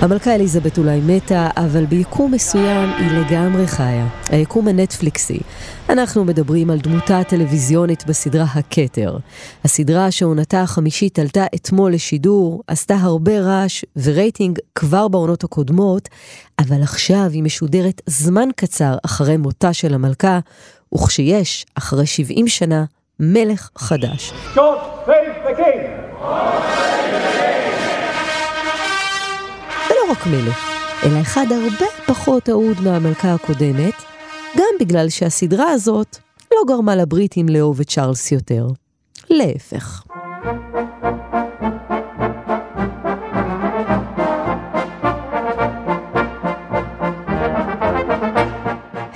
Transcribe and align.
המלכה 0.00 0.34
אליזבת 0.34 0.78
אולי 0.78 1.00
מתה, 1.06 1.48
אבל 1.56 1.84
ביקום 1.84 2.32
מסוים 2.32 2.90
היא 2.98 3.10
לגמרי 3.10 3.66
חיה. 3.66 4.06
היקום 4.28 4.68
הנטפליקסי. 4.68 5.40
אנחנו 5.88 6.24
מדברים 6.24 6.70
על 6.70 6.78
דמותה 6.78 7.18
הטלוויזיונית 7.18 8.06
בסדרה 8.06 8.44
הכתר. 8.54 9.16
הסדרה 9.64 10.10
שעונתה 10.10 10.62
החמישית 10.62 11.18
עלתה 11.18 11.44
אתמול 11.54 11.92
לשידור, 11.92 12.62
עשתה 12.66 12.94
הרבה 12.94 13.40
רעש 13.40 13.84
ורייטינג 13.96 14.58
כבר 14.74 15.08
בעונות 15.08 15.44
הקודמות, 15.44 16.08
אבל 16.58 16.82
עכשיו 16.82 17.28
היא 17.32 17.42
משודרת 17.42 18.02
זמן 18.06 18.48
קצר 18.56 18.96
אחרי 19.04 19.36
מותה 19.36 19.72
של 19.72 19.94
המלכה, 19.94 20.38
וכשיש, 20.94 21.66
אחרי 21.74 22.06
70 22.06 22.48
שנה, 22.48 22.84
מלך 23.20 23.70
חדש. 23.78 24.32
God 24.54 24.58
save 25.06 25.46
the 25.46 25.60
king! 25.60 26.00
ולא 26.22 27.89
רק 30.10 30.26
מלך, 30.26 30.58
אלא 31.06 31.20
אחד 31.20 31.46
הרבה 31.50 31.86
פחות 32.06 32.48
אהוד 32.48 32.80
מהמלכה 32.80 33.34
הקודמת, 33.34 33.94
גם 34.56 34.74
בגלל 34.80 35.08
שהסדרה 35.08 35.70
הזאת 35.70 36.16
לא 36.52 36.58
גרמה 36.66 36.96
לבריטים 36.96 37.48
לאהוב 37.48 37.80
את 37.80 37.88
צ'ארלס 37.88 38.32
יותר. 38.32 38.66
להפך. 39.30 40.02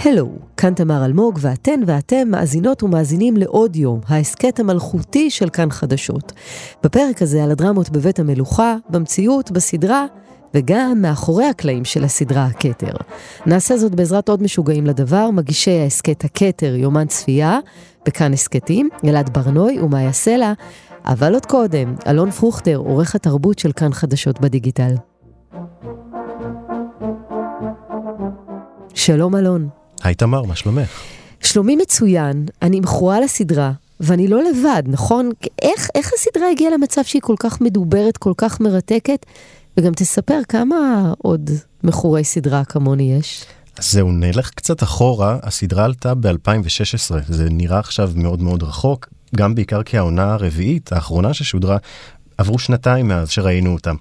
הלו, 0.04 0.28
כאן 0.56 0.74
תמר 0.74 1.04
אלמוג, 1.04 1.38
ואתן 1.40 1.80
ואתם 1.86 2.28
מאזינות 2.28 2.82
ומאזינים 2.82 3.36
לעוד 3.36 3.76
יום, 3.76 4.00
ההסכת 4.08 4.60
המלכותי 4.60 5.30
של 5.30 5.48
כאן 5.48 5.70
חדשות. 5.70 6.32
בפרק 6.82 7.22
הזה 7.22 7.44
על 7.44 7.50
הדרמות 7.50 7.90
בבית 7.90 8.18
המלוכה, 8.18 8.76
במציאות, 8.90 9.50
בסדרה, 9.50 10.06
וגם 10.54 11.02
מאחורי 11.02 11.44
הקלעים 11.44 11.84
של 11.84 12.04
הסדרה 12.04 12.44
הכתר. 12.44 12.92
נעשה 13.46 13.76
זאת 13.76 13.94
בעזרת 13.94 14.28
עוד 14.28 14.42
משוגעים 14.42 14.86
לדבר, 14.86 15.30
מגישי 15.30 15.80
ההסכת 15.80 16.24
הכתר, 16.24 16.74
יומן 16.74 17.06
צפייה, 17.06 17.58
בכאן 18.06 18.32
הסכתים, 18.32 18.88
אלעד 19.04 19.30
ברנוי 19.38 19.80
ומאיה 19.80 20.12
סלע, 20.12 20.52
אבל 21.04 21.34
עוד 21.34 21.46
קודם, 21.46 21.94
אלון 22.06 22.30
פרוכטר, 22.30 22.76
עורך 22.76 23.14
התרבות 23.14 23.58
של 23.58 23.72
כאן 23.72 23.92
חדשות 23.92 24.40
בדיגיטל. 24.40 24.94
שלום 28.94 29.36
אלון. 29.36 29.68
היי 30.02 30.14
תמר, 30.14 30.42
מה 30.42 30.56
שלומך? 30.56 31.00
שלומי 31.40 31.76
מצוין, 31.76 32.46
אני 32.62 32.80
מכורה 32.80 33.20
לסדרה, 33.20 33.72
ואני 34.00 34.28
לא 34.28 34.42
לבד, 34.42 34.82
נכון? 34.86 35.30
איך, 35.62 35.88
איך 35.94 36.12
הסדרה 36.14 36.50
הגיעה 36.50 36.74
למצב 36.74 37.02
שהיא 37.04 37.22
כל 37.22 37.34
כך 37.38 37.60
מדוברת, 37.60 38.16
כל 38.16 38.32
כך 38.36 38.60
מרתקת, 38.60 39.26
וגם 39.76 39.92
תספר 39.92 40.40
כמה 40.48 41.12
עוד 41.18 41.50
מכורי 41.84 42.24
סדרה 42.24 42.64
כמוני 42.64 43.14
יש. 43.18 43.44
אז 43.78 43.92
זהו, 43.92 44.12
נלך 44.12 44.50
קצת 44.50 44.82
אחורה, 44.82 45.38
הסדרה 45.42 45.84
עלתה 45.84 46.14
ב-2016, 46.14 47.14
זה 47.28 47.48
נראה 47.50 47.78
עכשיו 47.78 48.10
מאוד 48.14 48.42
מאוד 48.42 48.62
רחוק, 48.62 49.08
גם 49.36 49.54
בעיקר 49.54 49.82
כי 49.82 49.98
העונה 49.98 50.32
הרביעית, 50.32 50.92
האחרונה 50.92 51.34
ששודרה, 51.34 51.76
עברו 52.38 52.58
שנתיים 52.58 53.08
מאז 53.08 53.30
שראינו 53.30 53.72
אותה. 53.72 53.92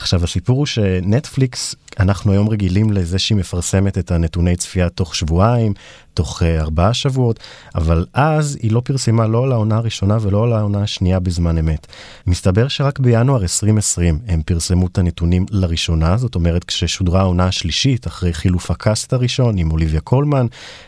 עכשיו 0.00 0.24
הסיפור 0.24 0.58
הוא 0.58 0.66
שנטפליקס 0.66 1.74
אנחנו 1.98 2.32
היום 2.32 2.48
רגילים 2.48 2.92
לזה 2.92 3.18
שהיא 3.18 3.38
מפרסמת 3.38 3.98
את 3.98 4.10
הנתוני 4.10 4.56
צפייה 4.56 4.88
תוך 4.88 5.14
שבועיים, 5.14 5.72
תוך 6.14 6.42
uh, 6.42 6.44
ארבעה 6.44 6.94
שבועות, 6.94 7.40
אבל 7.74 8.06
אז 8.12 8.58
היא 8.62 8.72
לא 8.72 8.80
פרסמה 8.84 9.26
לא 9.26 9.44
על 9.44 9.52
העונה 9.52 9.76
הראשונה 9.76 10.18
ולא 10.20 10.44
על 10.44 10.52
העונה 10.52 10.82
השנייה 10.82 11.20
בזמן 11.20 11.58
אמת. 11.58 11.86
מסתבר 12.26 12.68
שרק 12.68 12.98
בינואר 12.98 13.42
2020 13.42 14.18
הם 14.26 14.42
פרסמו 14.42 14.86
את 14.86 14.98
הנתונים 14.98 15.46
לראשונה, 15.50 16.16
זאת 16.16 16.34
אומרת 16.34 16.64
כששודרה 16.64 17.20
העונה 17.20 17.46
השלישית, 17.46 18.06
אחרי 18.06 18.34
חילוף 18.34 18.70
הקאסט 18.70 19.12
הראשון 19.12 19.58
עם 19.58 19.70
אוליביה 19.70 20.00
קולמן, 20.00 20.46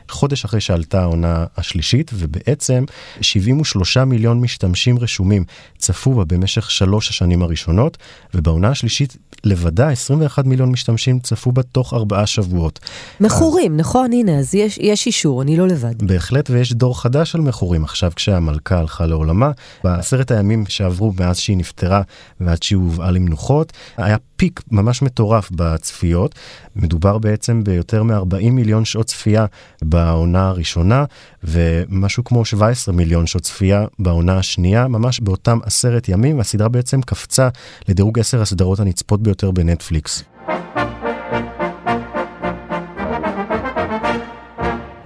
חודש 0.08 0.44
אחרי 0.44 0.60
שעלתה 0.60 1.02
העונה 1.02 1.44
השלישית, 1.56 2.10
ובעצם 2.14 2.84
73 3.20 3.96
מיליון 3.96 4.40
משתמשים 4.40 4.98
רשומים 4.98 5.44
צפו 5.78 6.14
בה 6.14 6.24
במשך 6.24 6.70
שלוש 6.70 7.08
השנים 7.08 7.42
הראשונות, 7.42 7.98
ובעונה 8.34 8.68
השלישית 8.68 8.99
לבדה 9.44 9.88
21 9.88 10.44
מיליון 10.44 10.70
משתמשים 10.70 11.20
צפו 11.20 11.52
בה 11.52 11.62
תוך 11.62 11.94
ארבעה 11.94 12.26
שבועות. 12.26 12.80
מכורים, 13.20 13.72
אז... 13.72 13.80
נכון? 13.80 14.12
הנה, 14.12 14.38
אז 14.38 14.54
יש, 14.54 14.78
יש 14.78 15.06
אישור, 15.06 15.42
אני 15.42 15.56
לא 15.56 15.68
לבד. 15.68 16.02
בהחלט, 16.02 16.50
ויש 16.50 16.72
דור 16.72 17.00
חדש 17.00 17.32
של 17.32 17.40
מכורים 17.40 17.84
עכשיו 17.84 18.12
כשהמלכה 18.16 18.78
הלכה 18.78 19.06
לעולמה. 19.06 19.50
בעשרת 19.84 20.30
הימים 20.30 20.64
שעברו 20.68 21.12
מאז 21.18 21.38
שהיא 21.38 21.56
נפטרה 21.56 22.02
ועד 22.40 22.62
שהיא 22.62 22.76
הובאה 22.76 23.10
למנוחות, 23.10 23.72
היה 23.96 24.16
פיק 24.36 24.60
ממש 24.70 25.02
מטורף 25.02 25.50
בצפיות. 25.50 26.34
מדובר 26.76 27.18
בעצם 27.18 27.64
ביותר 27.64 28.02
מ-40 28.02 28.50
מיליון 28.50 28.84
שעות 28.84 29.06
צפייה 29.06 29.46
בעונה 29.82 30.48
הראשונה, 30.48 31.04
ומשהו 31.44 32.24
כמו 32.24 32.44
17 32.44 32.94
מיליון 32.94 33.26
שעות 33.26 33.44
צפייה 33.44 33.84
בעונה 33.98 34.38
השנייה, 34.38 34.88
ממש 34.88 35.20
באותם 35.20 35.58
עשרת 35.62 36.08
ימים, 36.08 36.40
הסדרה 36.40 36.68
בעצם 36.68 37.02
קפצה 37.02 37.48
לדירוג 37.88 38.18
10 38.18 38.42
הסדרות 38.42 38.80
הנצפות 38.80 39.22
ביותר 39.22 39.50
בנטפליקס. 39.50 40.24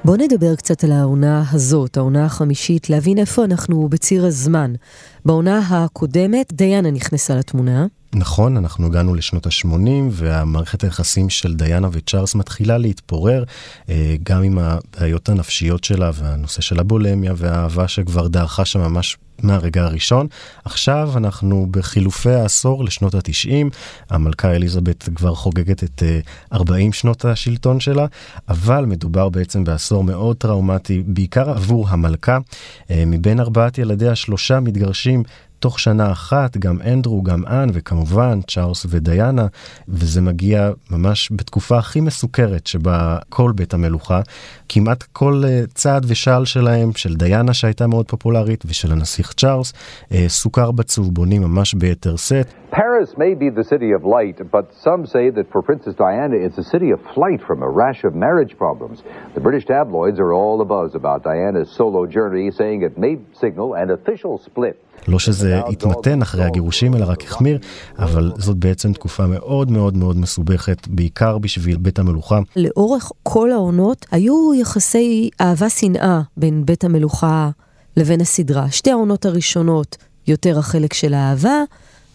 בואו 0.05 0.17
נדבר 0.17 0.55
קצת 0.57 0.85
על 0.85 0.93
העונה 0.93 1.45
הזאת, 1.53 1.97
העונה 1.97 2.25
החמישית, 2.25 2.91
להבין 2.91 3.19
איפה 3.19 3.45
אנחנו 3.45 3.89
בציר 3.89 4.27
הזמן. 4.27 4.73
בעונה 5.25 5.59
הקודמת 5.59 6.53
דיאנה 6.53 6.91
נכנסה 6.91 7.35
לתמונה. 7.35 7.87
נכון, 8.15 8.57
אנחנו 8.57 8.87
הגענו 8.87 9.15
לשנות 9.15 9.47
ה-80 9.47 9.89
והמערכת 10.11 10.85
היחסים 10.85 11.31
של 11.31 11.55
דיאנה 11.55 11.89
וצ'ארלס 11.93 12.35
מתחילה 12.35 12.79
להתפורר, 12.79 13.45
אה, 13.89 14.17
גם 14.23 14.43
עם 14.43 14.59
הבעיות 14.59 15.29
הנפשיות 15.29 15.85
שלה 15.85 16.11
והנושא 16.15 16.63
של 16.63 16.81
הבולמיה 16.81 17.33
והאהבה 17.37 17.89
שכבר 17.89 18.29
דעכה 18.29 18.65
שם 18.65 18.81
ממש 18.81 19.17
מהרגע 19.43 19.85
הראשון. 19.85 20.27
עכשיו 20.65 21.11
אנחנו 21.17 21.67
בחילופי 21.71 22.31
העשור 22.31 22.85
לשנות 22.85 23.15
ה-90, 23.15 23.75
המלכה 24.11 24.51
אליזבת 24.55 25.09
כבר 25.15 25.35
חוגגת 25.35 25.85
את 25.85 26.03
40 26.53 26.89
אה, 26.89 26.93
שנות 26.93 27.25
השלטון 27.25 27.81
שלה, 27.81 28.07
אבל 28.49 28.85
מדובר 28.85 29.29
בעצם 29.29 29.65
בעשור 29.65 30.05
מאוד 30.05 30.37
טראומטי, 30.37 31.03
בעיקר 31.07 31.51
עבור 31.51 31.89
המלכה. 31.89 32.39
אה, 32.91 33.05
מבין 33.07 33.41
ארבעת 33.41 33.79
ילדיה 33.79 34.15
שלושה 34.15 34.61
מתגרשים 34.61 35.23
תוך 35.65 35.81
שנה 35.81 36.13
אחת, 36.13 36.57
גם 36.57 36.77
אנדרו, 36.93 37.23
גם 37.23 37.43
אן, 37.47 37.69
וכמובן 37.73 38.41
צ'ארלס 38.41 38.87
ודיאנה, 38.91 39.47
וזה 39.89 40.21
מגיע 40.21 40.71
ממש 40.91 41.33
בתקופה 41.33 41.79
הכי 41.79 42.01
מסוכרת 42.01 42.67
שבה 42.67 43.19
כל 43.29 43.53
בית 43.55 43.75
המלוכה, 43.75 44.21
כמעט 44.69 45.05
כל 45.13 45.43
uh, 45.45 45.73
צעד 45.75 46.05
ושעל 46.09 46.45
שלהם, 46.45 46.91
של 46.97 47.15
דיאנה 47.15 47.55
שהייתה 47.55 47.87
מאוד 47.87 48.07
פופולרית, 48.09 48.65
ושל 48.67 48.93
הנסיך 48.93 49.33
צ'ארלס, 49.33 49.73
uh, 49.73 50.15
סוכר 50.29 50.71
בצהובונים 50.71 51.43
ממש 51.43 51.75
ביתר 51.75 52.17
שאת. 52.17 52.47
Paris 52.73 53.11
may 53.17 53.35
be 53.35 53.49
the 53.61 53.65
city 53.65 53.93
of 53.93 54.03
light, 54.05 54.39
but 54.51 54.67
some 54.87 55.07
say 55.07 55.31
that 55.31 55.47
for 55.53 55.63
Princess 55.63 55.95
Diana 55.95 56.37
it's 56.47 56.59
a 56.59 56.69
city 56.75 56.91
of 56.91 57.01
flight 57.15 57.41
from 57.49 57.63
a 57.63 57.71
rash 57.83 58.01
of 58.05 58.13
marriage 58.27 58.55
problems. 58.59 58.99
The 59.37 59.41
British 59.47 59.65
tabloids 59.65 60.19
are 60.25 60.33
all 60.39 60.59
abuzz 60.67 60.93
about 60.95 61.23
Diana's 61.23 61.71
solo 61.79 62.05
journey, 62.17 62.51
saying 62.51 62.83
it 62.83 62.99
may 62.99 63.15
signal 63.43 63.69
an 63.83 63.89
official 63.99 64.39
split. 64.39 64.84
לא 65.09 65.19
שזה 65.19 65.61
התמתן 65.69 66.23
אחרי 66.23 66.45
הגירושים, 66.45 66.95
אלא 66.95 67.05
רק 67.05 67.25
החמיר, 67.25 67.59
אבל 67.99 68.33
זאת 68.39 68.57
בעצם 68.57 68.93
תקופה 68.93 69.27
מאוד 69.27 69.71
מאוד 69.71 69.97
מאוד 69.97 70.17
מסובכת, 70.17 70.89
בעיקר 70.89 71.39
בשביל 71.39 71.77
בית 71.77 71.99
המלוכה. 71.99 72.41
לאורך 72.57 73.11
כל 73.23 73.53
העונות 73.53 74.07
היו 74.11 74.55
יחסי 74.55 75.31
אהבה-שנאה 75.41 76.21
בין 76.37 76.67
בית 76.67 76.85
המלוכה 76.85 77.51
לבין 77.97 78.21
הסדרה. 78.21 78.71
שתי 78.71 78.91
העונות 78.91 79.27
הראשונות 79.27 79.97
יותר 80.27 80.59
החלק 80.59 80.93
של 80.93 81.15
האהבה, 81.15 81.59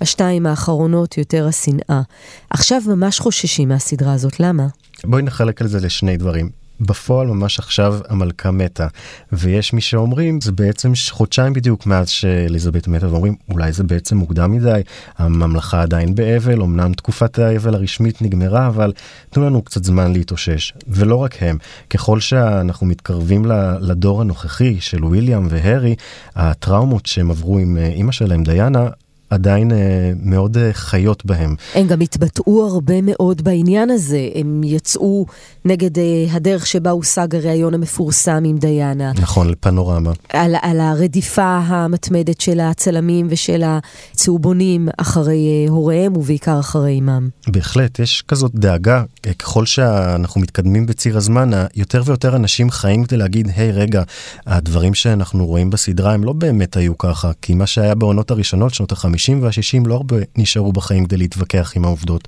השתיים 0.01 0.45
האחרונות 0.45 1.17
יותר 1.17 1.47
השנאה. 1.47 2.01
עכשיו 2.49 2.81
ממש 2.87 3.19
חוששים 3.19 3.69
מהסדרה 3.69 4.13
הזאת, 4.13 4.39
למה? 4.39 4.67
בואי 5.03 5.21
נחלק 5.21 5.61
על 5.61 5.67
זה 5.67 5.79
לשני 5.79 6.17
דברים. 6.17 6.58
בפועל 6.81 7.27
ממש 7.27 7.59
עכשיו 7.59 7.99
המלכה 8.09 8.51
מתה. 8.51 8.87
ויש 9.31 9.73
מי 9.73 9.81
שאומרים 9.81 10.41
זה 10.41 10.51
בעצם 10.51 10.91
חודשיים 11.09 11.53
בדיוק 11.53 11.85
מאז 11.85 12.09
שאליזבת 12.09 12.87
מתה 12.87 13.09
ואומרים 13.11 13.35
אולי 13.49 13.71
זה 13.71 13.83
בעצם 13.83 14.17
מוקדם 14.17 14.51
מדי 14.51 14.81
הממלכה 15.17 15.81
עדיין 15.81 16.15
באבל 16.15 16.61
אמנם 16.61 16.93
תקופת 16.93 17.39
האבל 17.39 17.75
הרשמית 17.75 18.21
נגמרה 18.21 18.67
אבל 18.67 18.93
תנו 19.29 19.45
לנו 19.45 19.61
קצת 19.61 19.83
זמן 19.83 20.13
להתאושש. 20.13 20.73
ולא 20.87 21.15
רק 21.15 21.43
הם 21.43 21.57
ככל 21.89 22.19
שאנחנו 22.19 22.87
מתקרבים 22.87 23.45
לדור 23.81 24.21
הנוכחי 24.21 24.77
של 24.79 25.05
וויליאם 25.05 25.47
והרי 25.49 25.95
הטראומות 26.35 27.05
שהם 27.05 27.31
עברו 27.31 27.57
עם 27.57 27.77
אימא 27.77 28.11
שלהם 28.11 28.43
דיאנה 28.43 28.87
עדיין 29.29 29.71
אה, 29.71 30.11
מאוד 30.23 30.57
אה, 30.57 30.69
חיות 30.73 31.25
בהם. 31.25 31.55
הם 31.75 31.87
גם 31.87 32.01
התבטאו 32.01 32.67
הרבה 32.67 33.01
מאוד 33.01 33.41
בעניין 33.41 33.89
הזה. 33.89 34.29
הם 34.35 34.61
יצאו 34.63 35.25
נגד 35.65 35.99
אה, 35.99 36.03
הדרך 36.31 36.67
שבה 36.67 36.89
הושג 36.89 37.35
הריאיון 37.35 37.73
המפורסם 37.73 38.43
עם 38.45 38.57
דיאנה. 38.57 39.11
נכון, 39.21 39.49
לפנורמה. 39.49 40.11
על, 40.29 40.55
על 40.61 40.79
הרדיפה 40.79 41.57
המתמדת 41.57 42.41
של 42.41 42.59
הצלמים 42.59 43.27
ושל 43.29 43.63
הצהובונים 43.65 44.89
אחרי 44.97 45.65
הוריהם 45.69 46.17
ובעיקר 46.17 46.59
אחרי 46.59 46.99
אמם. 46.99 47.29
בהחלט, 47.47 47.99
יש 47.99 48.23
כזאת 48.27 48.55
דאגה, 48.55 49.03
ככל 49.39 49.65
שאנחנו 49.65 50.41
מתקדמים 50.41 50.85
בציר 50.85 51.17
הזמן, 51.17 51.49
יותר 51.75 52.01
ויותר 52.05 52.35
אנשים 52.35 52.69
חיים 52.69 53.05
כדי 53.05 53.17
להגיד, 53.17 53.47
היי 53.55 53.69
hey, 53.69 53.73
רגע, 53.73 54.03
הדברים 54.45 54.93
שאנחנו 54.93 55.45
רואים 55.45 55.69
בסדרה 55.69 56.13
הם 56.13 56.23
לא 56.23 56.33
באמת 56.33 56.77
היו 56.77 56.97
ככה, 56.97 57.31
כי 57.41 57.53
מה 57.53 57.67
שהיה 57.67 57.95
בעונות 57.95 58.31
הראשונות, 58.31 58.73
שנות 58.73 58.91
ה-50 58.91 59.18
וה-60, 59.41 59.87
לא 59.87 59.93
הרבה 59.93 60.15
נשארו 60.37 60.73
בחיים 60.73 61.05
כדי 61.05 61.17
להתווכח 61.17 61.73
עם 61.75 61.85
העובדות. 61.85 62.27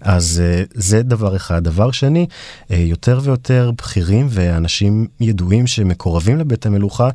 אז 0.00 0.42
אה, 0.42 0.70
זה 0.74 1.02
דבר 1.02 1.36
אחד. 1.36 1.64
דבר 1.64 1.90
שני, 1.90 2.26
אה, 2.68 2.74
יותר 2.74 3.20
ויותר 3.22 3.70
בכירים 3.78 4.26
ואנשים 4.30 5.06
ידועים 5.20 5.66
שמקורבים 5.66 6.38
לבית 6.38 6.66
המלוכה, 6.66 7.08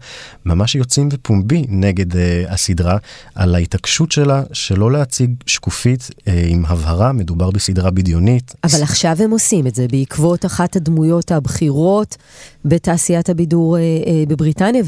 ממש 0.46 0.76
יוצאים 0.76 1.10
בפומבי 1.10 1.66
נגד 1.70 2.14
אה, 2.14 2.18
הסדרה, 2.50 2.98
על 3.36 3.56
ההתעקשות 3.56 4.12
שלה 4.12 4.44
שלא 4.54 4.92
להציג 4.92 5.34
שקופית 5.46 6.10
עם 6.50 6.66
הבהרה, 6.66 7.12
מדובר 7.12 7.52
בסדרה 7.52 7.92
בדיונית. 7.92 8.56
אבל 8.64 8.84
עכשיו 8.84 9.16
הם 9.20 9.32
עושים 9.32 9.68
את 9.68 9.76
זה 9.76 9.88
בעקבות 9.92 10.46
אחת 10.46 10.76
הדמויות 10.76 11.32
הבכירות 11.32 12.18
בתעשיית 12.66 13.30
הבידור 13.30 13.78
בבריטניה. 14.28 14.82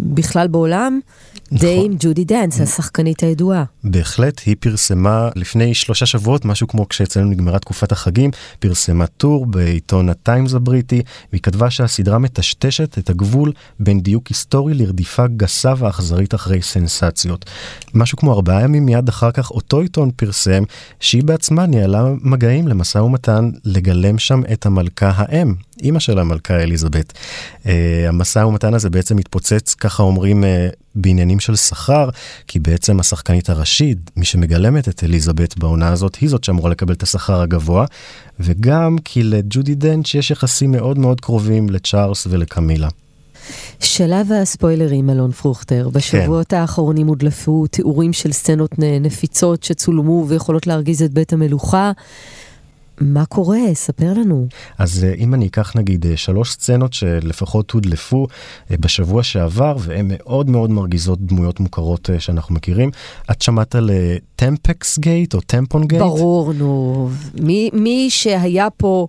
בכלל 0.00 0.48
בעולם, 0.48 1.00
נכון. 1.52 1.58
Dame 1.58 1.94
ג'ודי 1.98 2.24
דנץ', 2.24 2.60
השחקנית 2.60 3.22
הידועה. 3.22 3.64
בהחלט, 3.84 4.40
היא 4.46 4.56
פרסמה 4.60 5.28
לפני 5.36 5.74
שלושה 5.74 6.06
שבועות, 6.06 6.44
משהו 6.44 6.68
כמו 6.68 6.88
כשאצלנו 6.88 7.30
נגמרה 7.30 7.58
תקופת 7.58 7.92
החגים, 7.92 8.30
פרסמה 8.58 9.06
טור 9.06 9.46
בעיתון 9.46 10.08
הטיימס 10.08 10.54
הבריטי, 10.54 11.02
והיא 11.32 11.42
כתבה 11.42 11.70
שהסדרה 11.70 12.18
מטשטשת 12.18 12.98
את 12.98 13.10
הגבול 13.10 13.52
בין 13.80 14.00
דיוק 14.00 14.26
היסטורי 14.28 14.74
לרדיפה 14.74 15.26
גסה 15.26 15.72
ואכזרית 15.78 16.34
אחרי 16.34 16.62
סנסציות. 16.62 17.44
משהו 17.94 18.18
כמו 18.18 18.32
ארבעה 18.32 18.62
ימים 18.62 18.86
מיד 18.86 19.08
אחר 19.08 19.30
כך 19.30 19.50
אותו 19.50 19.80
עיתון 19.80 20.10
פרסם 20.16 20.62
שהיא 21.00 21.24
בעצמה 21.24 21.66
ניהלה 21.66 22.04
מגעים 22.20 22.68
למשא 22.68 22.98
ומתן 22.98 23.50
לגלם 23.64 24.18
שם 24.18 24.42
את 24.52 24.66
המלכה 24.66 25.12
האם, 25.16 25.54
אימא 25.82 25.98
של 25.98 26.18
המלכה 26.18 26.62
אליזבת. 26.62 27.12
Uh, 27.62 27.66
המשא 28.08 28.38
ומתן 28.38 28.74
הזה 28.74 28.90
בעצם 28.90 29.18
התפוצץ, 29.18 29.74
ככה 29.74 30.02
אומרים, 30.02 30.44
uh, 30.44 30.46
בעניינים 30.94 31.40
של 31.40 31.56
שכר, 31.56 32.08
כי 32.46 32.58
בעצם 32.58 33.00
השחקנית 33.00 33.50
הראשית, 33.50 33.98
מי 34.16 34.24
שמגלמת 34.24 34.88
את 34.88 35.04
אליזבת 35.04 35.58
בעונה 35.58 35.88
הזאת, 35.88 36.16
היא 36.16 36.30
זאת 36.30 36.44
שאמורה 36.44 36.70
לקבל 36.70 36.94
את 36.94 37.02
השכר 37.02 37.40
הגבוה, 37.40 37.84
וגם 38.40 38.96
כי 39.04 39.22
לג'ודי 39.22 39.74
דנץ' 39.74 40.14
יש 40.14 40.30
יחסים 40.30 40.70
מאוד 40.70 40.98
מאוד 40.98 41.20
קרובים 41.20 41.70
לצ'ארלס 41.70 42.26
ולקמילה. 42.30 42.88
שלב 43.80 44.32
הספוילרים, 44.32 45.10
אלון 45.10 45.32
פרוכטר. 45.32 45.88
בשבועות 45.88 46.46
כן. 46.46 46.56
האחרונים 46.56 47.06
הודלפו 47.06 47.66
תיאורים 47.66 48.12
של 48.12 48.32
סצנות 48.32 48.70
נפיצות 48.78 49.62
שצולמו 49.62 50.24
ויכולות 50.28 50.66
להרגיז 50.66 51.02
את 51.02 51.12
בית 51.12 51.32
המלוכה. 51.32 51.92
מה 53.02 53.26
קורה? 53.26 53.58
ספר 53.74 54.12
לנו. 54.12 54.46
אז 54.78 55.04
אה, 55.04 55.14
אם 55.14 55.34
אני 55.34 55.46
אקח 55.46 55.76
נגיד 55.76 56.06
אה, 56.06 56.16
שלוש 56.16 56.52
סצנות 56.52 56.92
שלפחות 56.92 57.70
הודלפו 57.70 58.26
אה, 58.70 58.76
בשבוע 58.80 59.22
שעבר, 59.22 59.76
והן 59.80 60.06
מאוד 60.08 60.50
מאוד 60.50 60.70
מרגיזות 60.70 61.20
דמויות 61.20 61.60
מוכרות 61.60 62.10
שאנחנו 62.18 62.54
מכירים. 62.54 62.90
את 63.30 63.42
שמעת 63.42 63.74
על 63.74 63.90
טמפקס 64.36 64.98
גייט 64.98 65.34
או 65.34 65.40
טמפון 65.40 65.86
גייט? 65.86 66.02
ברור, 66.02 66.52
נו. 66.52 67.08
מי, 67.40 67.70
מי 67.72 68.06
שהיה 68.10 68.70
פה 68.70 69.06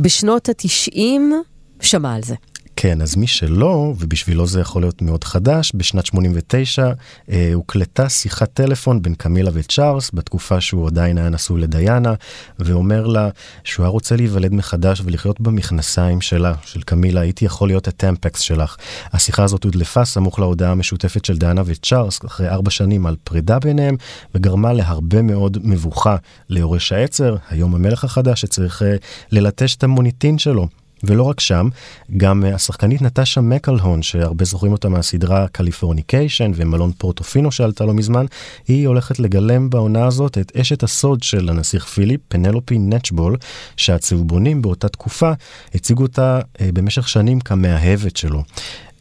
בשנות 0.00 0.48
התשעים, 0.48 1.42
שמע 1.80 2.14
על 2.14 2.22
זה. 2.22 2.34
כן, 2.80 3.02
אז 3.02 3.16
מי 3.16 3.26
שלא, 3.26 3.94
ובשבילו 3.98 4.46
זה 4.46 4.60
יכול 4.60 4.82
להיות 4.82 5.02
מאוד 5.02 5.24
חדש, 5.24 5.72
בשנת 5.74 6.06
89 6.06 6.92
אה, 7.30 7.50
הוקלטה 7.54 8.08
שיחת 8.08 8.52
טלפון 8.52 9.02
בין 9.02 9.14
קמילה 9.14 9.50
וצ'ארלס, 9.54 10.10
בתקופה 10.14 10.60
שהוא 10.60 10.86
עדיין 10.86 11.18
היה 11.18 11.28
נשוי 11.28 11.60
לדיאנה, 11.60 12.14
ואומר 12.58 13.06
לה 13.06 13.28
שהוא 13.64 13.84
היה 13.84 13.90
רוצה 13.90 14.16
להיוולד 14.16 14.54
מחדש 14.54 15.02
ולחיות 15.04 15.40
במכנסיים 15.40 16.20
שלה, 16.20 16.54
של 16.64 16.82
קמילה, 16.82 17.20
הייתי 17.20 17.44
יכול 17.44 17.68
להיות 17.68 17.88
הטמפקס 17.88 18.40
שלך. 18.40 18.76
השיחה 19.12 19.44
הזאת 19.44 19.64
הודלפה 19.64 20.04
סמוך 20.04 20.38
להודעה 20.38 20.72
המשותפת 20.72 21.24
של 21.24 21.38
דיאנה 21.38 21.62
וצ'ארלס, 21.66 22.24
אחרי 22.26 22.48
ארבע 22.48 22.70
שנים 22.70 23.06
על 23.06 23.16
פרידה 23.24 23.58
ביניהם, 23.58 23.96
וגרמה 24.34 24.72
להרבה 24.72 25.22
מאוד 25.22 25.58
מבוכה 25.64 26.16
ליורש 26.48 26.92
העצר, 26.92 27.36
היום 27.50 27.74
המלך 27.74 28.04
החדש, 28.04 28.40
שצריך 28.40 28.82
אה, 28.82 28.96
ללטש 29.32 29.76
את 29.76 29.84
המוניטין 29.84 30.38
שלו. 30.38 30.68
ולא 31.04 31.22
רק 31.22 31.40
שם, 31.40 31.68
גם 32.16 32.44
אה, 32.44 32.54
השחקנית 32.54 33.02
נטשה 33.02 33.40
מקלהון, 33.40 34.02
שהרבה 34.02 34.44
זוכרים 34.44 34.72
אותה 34.72 34.88
מהסדרה 34.88 35.48
קליפורניקיישן 35.48 36.50
ומלון 36.54 36.92
פורטופינו 36.98 37.52
שעלתה 37.52 37.84
לא 37.84 37.94
מזמן, 37.94 38.26
היא 38.68 38.88
הולכת 38.88 39.18
לגלם 39.18 39.70
בעונה 39.70 40.06
הזאת 40.06 40.38
את 40.38 40.56
אשת 40.56 40.82
הסוד 40.82 41.22
של 41.22 41.48
הנסיך 41.48 41.84
פיליפ, 41.84 42.20
פנלופי 42.28 42.78
נצ'בול, 42.78 43.36
שהצהובונים 43.76 44.62
באותה 44.62 44.88
תקופה 44.88 45.32
הציגו 45.74 46.02
אותה 46.02 46.40
אה, 46.60 46.68
במשך 46.72 47.08
שנים 47.08 47.40
כמאהבת 47.40 48.16
שלו. 48.16 48.42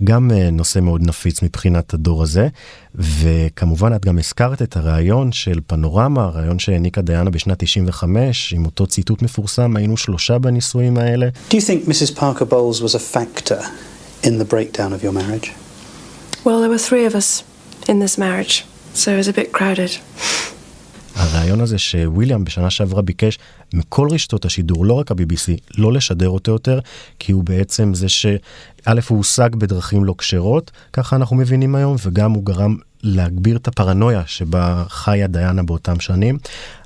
גם 0.03 0.31
אה, 0.31 0.49
נושא 0.49 0.79
מאוד 0.79 1.01
נפיץ 1.07 1.41
מבחינת 1.41 1.93
הדור 1.93 2.23
הזה, 2.23 2.47
וכמובן 2.95 3.95
את 3.95 4.05
גם 4.05 4.17
הזכרת 4.17 4.61
את 4.61 4.77
הריאיון 4.77 5.31
של 5.31 5.59
פנורמה, 5.67 6.23
הריאיון 6.23 6.59
שהעניקה 6.59 7.01
דיאנה 7.01 7.29
בשנת 7.29 7.63
95, 7.63 8.53
עם 8.53 8.65
אותו 8.65 8.87
ציטוט 8.87 9.21
מפורסם, 9.21 9.75
היינו 9.75 9.97
שלושה 9.97 10.37
בנישואים 10.37 10.97
האלה. 10.97 11.29
Do 11.49 11.53
you 11.53 11.61
think 11.61 11.87
Mrs. 11.87 12.19
Parker 12.19 12.45
Bowles 12.45 12.81
was 12.81 12.95
a 12.95 13.15
factor 13.15 13.61
in 14.23 14.37
the 14.39 14.45
breakdown 14.53 14.93
of 14.93 15.03
your 15.03 15.13
marriage? 15.13 15.51
Well, 16.45 16.61
there 16.61 16.69
were 16.69 16.85
three 16.89 17.05
of 17.05 17.15
us 17.15 17.43
in 17.89 17.99
this 17.99 18.17
marriage, 18.17 18.65
so 18.93 19.11
it 19.11 19.17
was 19.17 19.27
a 19.27 19.33
bit 19.33 19.51
crowded. 19.51 19.91
הרעיון 21.17 21.61
הזה 21.61 21.77
שוויליאם 21.77 22.43
בשנה 22.43 22.69
שעברה 22.69 23.01
ביקש 23.01 23.39
מכל 23.73 24.07
רשתות 24.11 24.45
השידור, 24.45 24.85
לא 24.85 24.93
רק 24.93 25.11
ה-BBC, 25.11 25.77
לא 25.77 25.93
לשדר 25.93 26.29
אותו 26.29 26.51
יותר, 26.51 26.79
כי 27.19 27.31
הוא 27.31 27.43
בעצם 27.43 27.93
זה 27.93 28.09
שא' 28.09 28.37
הוא 28.85 29.17
הושג 29.17 29.55
בדרכים 29.55 30.05
לא 30.05 30.15
כשרות, 30.17 30.71
ככה 30.93 31.15
אנחנו 31.15 31.35
מבינים 31.35 31.75
היום, 31.75 31.95
וגם 32.03 32.31
הוא 32.31 32.43
גרם 32.43 32.75
להגביר 33.03 33.57
את 33.57 33.67
הפרנויה 33.67 34.23
שבה 34.25 34.83
חיה 34.89 35.27
דיאנה 35.27 35.63
באותם 35.63 35.99
שנים. 35.99 36.37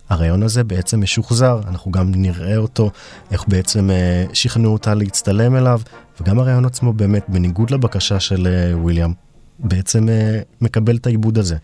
הרעיון 0.10 0.44
הזה 0.44 0.64
בעצם 0.64 1.02
משוחזר, 1.02 1.60
אנחנו 1.68 1.92
גם 1.92 2.12
נראה 2.16 2.58
אותו, 2.58 2.92
איך 3.32 3.46
בעצם 3.48 3.90
אה, 3.92 4.26
שכנעו 4.34 4.74
אותה 4.74 4.94
להצטלם 4.94 5.56
אליו, 5.56 5.82
וגם 6.22 6.40
הרעיון 6.40 6.66
עצמו 6.66 6.94
באמת, 6.94 7.26
בניגוד 7.28 7.72
לבקשה 7.72 8.20
של 8.20 8.48
אה, 8.48 8.78
וויליאם, 8.78 9.14
בעצם 9.60 10.10
אה, 10.10 10.40
מקבל 10.62 10.96
את 10.96 11.06
העיבוד 11.08 11.38
הזה. 11.38 11.56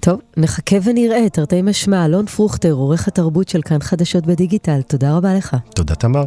טוב, 0.00 0.20
נחכה 0.36 0.76
ונראה, 0.84 1.28
תרתי 1.32 1.62
משמע. 1.62 2.04
אלון 2.04 2.26
פרוכטר, 2.26 2.72
עורך 2.72 3.08
התרבות 3.08 3.48
של 3.48 3.62
כאן 3.62 3.78
חדשות 3.80 4.26
בדיגיטל, 4.26 4.82
תודה 4.82 5.16
רבה 5.16 5.34
לך. 5.34 5.56
תודה, 5.74 5.94
תמר. 5.94 6.24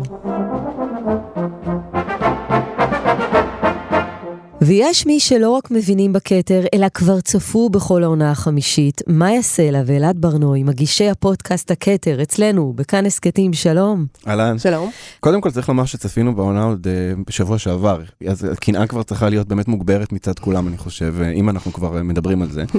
ויש 4.72 5.06
מי 5.06 5.20
שלא 5.20 5.50
רק 5.50 5.72
מבינים 5.72 6.14
בכתר, 6.14 6.64
אלא 6.74 6.88
כבר 6.94 7.22
צפו 7.22 7.70
בכל 7.70 8.04
העונה 8.04 8.32
החמישית. 8.32 9.02
מאיה 9.08 9.42
סלע 9.42 9.82
ואלעד 9.86 10.18
ברנועי, 10.20 10.64
מגישי 10.64 11.10
הפודקאסט 11.10 11.72
הכתר, 11.72 12.22
אצלנו, 12.22 12.74
בכאן 12.76 13.06
הסכתים, 13.06 13.54
שלום. 13.54 14.06
אהלן. 14.28 14.60
שלום. 14.60 14.92
קודם 15.20 15.42
כל 15.42 15.52
צריך 15.52 15.70
לומר 15.70 15.86
שצפינו 15.86 16.36
בעונה 16.36 16.64
עוד 16.64 16.88
uh, 16.88 17.24
בשבוע 17.28 17.58
שעבר, 17.58 18.02
אז 18.28 18.44
הקנאה 18.44 18.88
כבר 18.88 19.04
צריכה 19.04 19.30
להיות 19.30 19.48
באמת 19.48 19.68
מוגברת 19.68 20.12
מצד 20.12 20.40
כולם, 20.40 20.68
אני 20.68 20.78
חושב, 20.78 21.16
uh, 21.20 21.36
אם 21.36 21.50
אנחנו 21.50 21.74
כבר 21.74 22.00
uh, 22.00 22.04
מדברים 22.04 22.42
על 22.42 22.52
זה. 22.52 22.64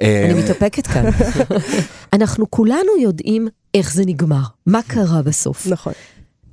אני 0.00 0.34
מתאפקת 0.44 0.86
כאן. 0.86 1.04
אנחנו 2.12 2.50
כולנו 2.50 2.98
יודעים 3.00 3.48
איך 3.74 3.92
זה 3.92 4.02
נגמר, 4.06 4.42
מה 4.66 4.80
קרה 4.86 5.22
בסוף. 5.22 5.66
נכון. 5.66 5.92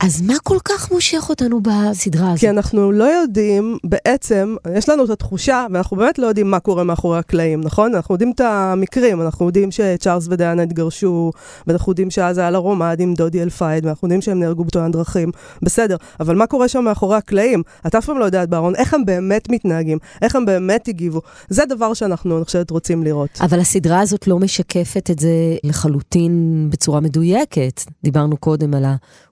אז 0.03 0.21
מה 0.21 0.33
כל 0.43 0.57
כך 0.65 0.91
מושך 0.91 1.29
אותנו 1.29 1.61
בסדרה 1.61 2.27
הזאת? 2.27 2.39
כי 2.39 2.49
אנחנו 2.49 2.91
לא 2.91 3.03
יודעים, 3.03 3.77
בעצם, 3.83 4.55
יש 4.75 4.89
לנו 4.89 5.05
את 5.05 5.09
התחושה, 5.09 5.65
ואנחנו 5.73 5.97
באמת 5.97 6.19
לא 6.19 6.27
יודעים 6.27 6.51
מה 6.51 6.59
קורה 6.59 6.83
מאחורי 6.83 7.19
הקלעים, 7.19 7.61
נכון? 7.61 7.95
אנחנו 7.95 8.15
יודעים 8.15 8.31
את 8.35 8.41
המקרים, 8.41 9.21
אנחנו 9.21 9.45
יודעים 9.45 9.71
שצ'ארלס 9.71 10.27
ודיאנה 10.29 10.63
התגרשו, 10.63 11.31
ואנחנו 11.67 11.91
יודעים 11.91 12.11
שאז 12.11 12.37
היה 12.37 12.51
לה 12.51 12.57
רומד 12.57 12.97
עם 12.99 13.13
דודי 13.13 13.41
אלפייד, 13.41 13.85
ואנחנו 13.85 14.05
יודעים 14.05 14.21
שהם 14.21 14.39
נהרגו 14.39 14.63
בתאונת 14.63 14.91
דרכים, 14.91 15.31
בסדר, 15.61 15.95
אבל 16.19 16.35
מה 16.35 16.47
קורה 16.47 16.67
שם 16.67 16.83
מאחורי 16.83 17.17
הקלעים? 17.17 17.63
אתה 17.87 17.97
אף 17.97 18.05
פעם 18.05 18.19
לא 18.19 18.25
יודעת, 18.25 18.49
בארון, 18.49 18.75
איך 18.75 18.93
הם 18.93 19.05
באמת 19.05 19.49
מתנהגים, 19.49 19.97
איך 20.21 20.35
הם 20.35 20.45
באמת 20.45 20.87
הגיבו. 20.87 21.21
זה 21.49 21.63
דבר 21.65 21.93
שאנחנו, 21.93 22.37
אני 22.37 22.45
חושבת, 22.45 22.71
רוצים 22.71 23.03
לראות. 23.03 23.29
אבל 23.41 23.59
הסדרה 23.59 23.99
הזאת 23.99 24.27
לא 24.27 24.39
משקפת 24.39 25.09
את 25.11 25.19
זה 25.19 25.29
לחלוטין 25.63 26.67
בצורה 26.71 26.99
מדויקת. 26.99 27.81
דיברנו 28.03 28.37
קודם 28.37 28.73
על 28.73 28.85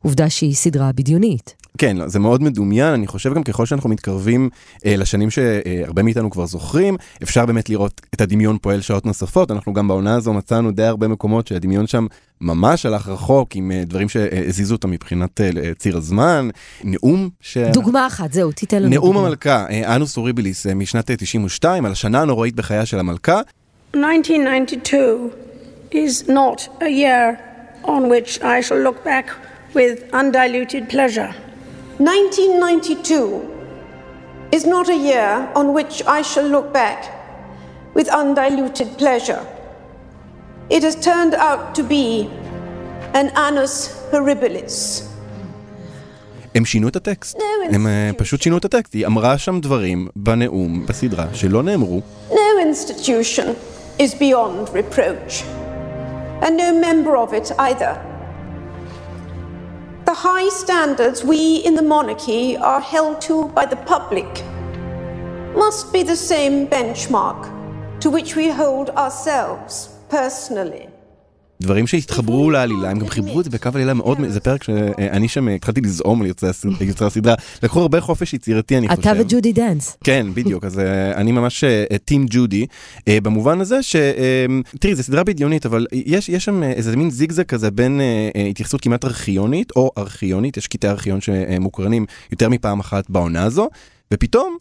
העובדה 0.03 0.29
שהיא 0.29 0.55
סדרה 0.59 0.91
בדיונית. 0.91 1.55
כן, 1.77 1.97
לא, 1.97 2.07
זה 2.07 2.19
מאוד 2.19 2.43
מדומיין, 2.43 2.93
אני 2.93 3.07
חושב 3.07 3.33
גם 3.33 3.43
ככל 3.43 3.65
שאנחנו 3.65 3.89
מתקרבים 3.89 4.49
אה, 4.85 4.95
לשנים 4.97 5.29
שהרבה 5.29 6.03
מאיתנו 6.03 6.29
כבר 6.29 6.45
זוכרים, 6.45 6.97
אפשר 7.23 7.45
באמת 7.45 7.69
לראות 7.69 8.01
את 8.13 8.21
הדמיון 8.21 8.57
פועל 8.61 8.81
שעות 8.81 9.05
נוספות, 9.05 9.51
אנחנו 9.51 9.73
גם 9.73 9.87
בעונה 9.87 10.15
הזו 10.15 10.33
מצאנו 10.33 10.71
די 10.71 10.83
הרבה 10.83 11.07
מקומות 11.07 11.47
שהדמיון 11.47 11.87
שם 11.87 12.07
ממש 12.41 12.85
הלך 12.85 13.07
רחוק 13.07 13.55
עם 13.55 13.71
אה, 13.71 13.83
דברים 13.85 14.09
שהזיזו 14.09 14.75
אותם 14.75 14.91
מבחינת 14.91 15.41
אה, 15.41 15.73
ציר 15.77 15.97
הזמן, 15.97 16.49
נאום 16.83 17.29
ש... 17.41 17.57
דוגמה 17.57 18.07
אחת, 18.07 18.33
זהו, 18.33 18.51
תיתן 18.51 18.77
לנו 18.77 18.89
נאום 18.89 19.13
דוגמה. 19.13 19.27
המלכה, 19.27 19.65
אה, 19.69 19.95
אנוס 19.95 20.17
אוריביליס 20.17 20.67
אה, 20.67 20.73
משנת 20.75 21.11
92, 21.11 21.85
על 21.85 21.91
השנה 21.91 22.21
הנוראית 22.21 22.55
בחייה 22.55 22.85
של 22.85 22.99
המלכה. 22.99 23.41
1992 23.95 25.29
is 25.91 26.27
not 26.27 26.67
a 26.81 26.89
year 26.89 27.37
on 27.83 28.09
which 28.09 28.41
I 28.41 28.61
shall 28.61 28.81
look 28.87 29.03
back 29.05 29.48
with 29.73 30.03
undiluted 30.13 30.89
pleasure. 30.89 31.33
1992 31.97 33.57
is 34.51 34.65
not 34.65 34.89
a 34.89 34.95
year 34.95 35.51
on 35.55 35.73
which 35.73 36.01
I 36.07 36.21
shall 36.21 36.47
look 36.47 36.73
back 36.73 36.99
with 37.93 38.07
undiluted 38.09 38.97
pleasure. 38.97 39.45
It 40.69 40.83
has 40.83 40.95
turned 40.95 41.33
out 41.33 41.75
to 41.75 41.83
be 41.83 42.29
an 43.13 43.29
annus 43.35 43.89
horribilis. 44.11 45.03
הם 46.55 46.65
שינו 46.65 46.87
את 46.87 46.95
הטקסט, 46.95 47.39
הם 47.73 47.87
אה, 47.87 48.11
פשוט 48.17 48.41
שינו 48.41 48.57
את 48.57 48.65
הטקסט, 48.65 48.93
היא 48.93 49.05
אמרה 49.05 49.37
שם 49.37 49.59
דברים 49.59 50.07
בנאום, 50.15 50.85
בסדרה, 50.85 51.25
שלא 51.33 51.63
נאמרו. 51.63 52.01
No 52.29 52.59
institution 52.59 53.55
is 53.99 54.13
beyond 54.13 54.69
reproach, 54.73 55.43
and 56.41 56.57
no 56.57 56.73
member 56.81 57.15
of 57.17 57.33
it 57.33 57.51
either. 57.59 58.08
The 60.09 60.15
high 60.15 60.49
standards 60.49 61.23
we 61.23 61.57
in 61.57 61.75
the 61.75 61.83
monarchy 61.83 62.57
are 62.57 62.81
held 62.81 63.21
to 63.21 63.49
by 63.49 63.67
the 63.67 63.75
public 63.75 64.43
must 65.55 65.93
be 65.93 66.01
the 66.01 66.15
same 66.15 66.65
benchmark 66.65 67.41
to 67.99 68.09
which 68.09 68.35
we 68.35 68.49
hold 68.49 68.89
ourselves 68.89 69.89
personally. 70.09 70.89
דברים 71.61 71.87
שהתחברו 71.87 72.49
לעלילה, 72.51 72.89
הם 72.89 72.99
גם 72.99 73.07
חיברו 73.07 73.39
את 73.39 73.45
זה 73.45 73.51
בקו 73.51 73.69
עלילה 73.73 73.93
מאוד, 73.93 74.17
זה 74.27 74.39
פרק 74.39 74.63
שאני 74.63 75.27
שם 75.27 75.47
התחלתי 75.47 75.81
לזעום 75.81 76.21
על 76.21 76.27
יוצרי 76.27 76.49
הס- 76.49 76.65
יוצרי 76.81 77.07
הסדרה, 77.07 77.35
לקחו 77.63 77.79
הרבה 77.81 78.01
חופש 78.01 78.33
יצירתי 78.33 78.77
אני 78.77 78.87
חושב. 78.87 78.99
אתה 79.01 79.11
וג'ודי 79.21 79.53
דנץ'. 79.53 79.97
כן, 80.03 80.27
בדיוק, 80.33 80.63
אז 80.63 80.79
אה, 80.79 81.11
אני 81.15 81.31
ממש 81.31 81.63
אה, 81.63 81.97
team 82.05 82.25
ג'ודי, 82.29 82.65
אה, 83.07 83.21
במובן 83.23 83.61
הזה 83.61 83.83
ש... 83.83 83.95
אה, 83.95 84.45
תראי, 84.79 84.95
זו 84.95 85.03
סדרה 85.03 85.23
בדיונית, 85.23 85.65
אבל 85.65 85.87
יש, 85.91 86.29
שם 86.31 86.63
איזה 86.63 86.97
מין 86.97 87.09
זיגזג 87.11 87.43
כזה 87.43 87.71
בין 87.71 88.01
התייחסות 88.49 88.81
כמעט 88.81 89.05
ארכיונית, 89.05 89.71
או 89.75 89.91
ארכיונית, 89.97 90.57
יש 90.57 90.67
קטעי 90.67 90.89
ארכיון 90.89 91.21
שמוקרנים 91.21 92.05
יותר 92.31 92.49
מפעם 92.49 92.79
אחת 92.79 93.09
בעונה 93.09 93.43
הזו, 93.43 93.69
ופתאום 94.13 94.57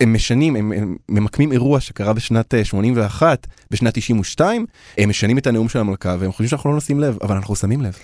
הם 0.00 0.14
משנים, 0.14 0.56
הם, 0.56 0.72
הם 0.72 0.96
ממקמים 1.08 1.52
אירוע 1.52 1.80
שקרה 1.80 2.12
בשנת 2.12 2.54
אה, 2.54 2.64
81, 2.64 3.46
בשנת 3.70 3.94
92, 3.98 4.66
הם 4.98 5.08
משנים 5.08 5.38
את 5.38 5.46
הנאום 5.46 5.68
של 5.68 5.78
המלכה, 5.78 6.16
והם 6.18 6.32
חושבים 6.32 6.48
שאנחנו 6.48 6.70
לא 6.70 6.76
נשים 6.76 7.00
לב, 7.00 7.18
אבל 7.22 7.36
אנחנו 7.36 7.56
שמים 7.56 7.82
לב. 7.82 7.96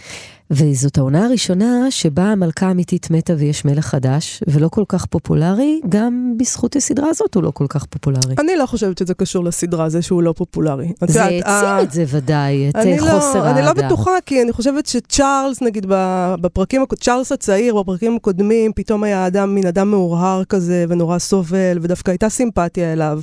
וזאת 0.51 0.99
העונה 0.99 1.25
הראשונה 1.27 1.91
שבה 1.91 2.23
המלכה 2.23 2.67
האמיתית 2.67 3.11
מתה 3.11 3.33
ויש 3.39 3.65
מלך 3.65 3.87
חדש, 3.87 4.43
ולא 4.49 4.69
כל 4.69 4.85
כך 4.89 5.07
פופולרי, 5.07 5.81
גם 5.89 6.35
בזכות 6.37 6.77
הסדרה 6.77 7.09
הזאת 7.09 7.35
הוא 7.35 7.43
לא 7.43 7.51
כל 7.51 7.67
כך 7.69 7.85
פופולרי. 7.85 8.35
אני 8.39 8.57
לא 8.57 8.67
חושבת 8.67 8.99
שזה 8.99 9.15
קשור 9.15 9.45
לסדרה, 9.45 9.89
זה 9.89 10.03
שהוא 10.03 10.23
לא 10.23 10.35
פופולרי. 10.37 10.93
את 11.05 11.09
זה 11.09 11.23
העצים 11.25 11.47
ה- 11.69 11.83
את 11.83 11.91
זה 11.91 12.05
ודאי, 12.09 12.69
את 12.71 12.77
אני 12.77 12.99
אה, 12.99 13.05
לא, 13.07 13.11
חוסר 13.21 13.51
אני 13.51 13.63
לא. 13.63 13.73
בטוחה, 13.73 14.11
כי 14.27 14.43
אני 14.43 14.53
חושבת 14.53 14.87
שצ'ארלס, 14.87 15.63
נגיד, 15.63 15.87
בפרקים, 16.41 16.85
צ'ארלס 17.01 17.33
הצעיר, 17.33 17.83
בפרקים 17.83 18.17
הקודמים, 18.17 18.73
פתאום 18.77 19.05
היה 19.05 19.27
אדם, 19.27 19.55
מין 19.55 19.67
אדם 19.67 19.91
מאורהר 19.91 20.45
כזה, 20.45 20.85
ונורא 20.89 21.19
סובל, 21.19 21.79
ודווקא 21.83 22.11
הייתה 22.11 22.29
סימפתיה 22.29 22.93
אליו. 22.93 23.21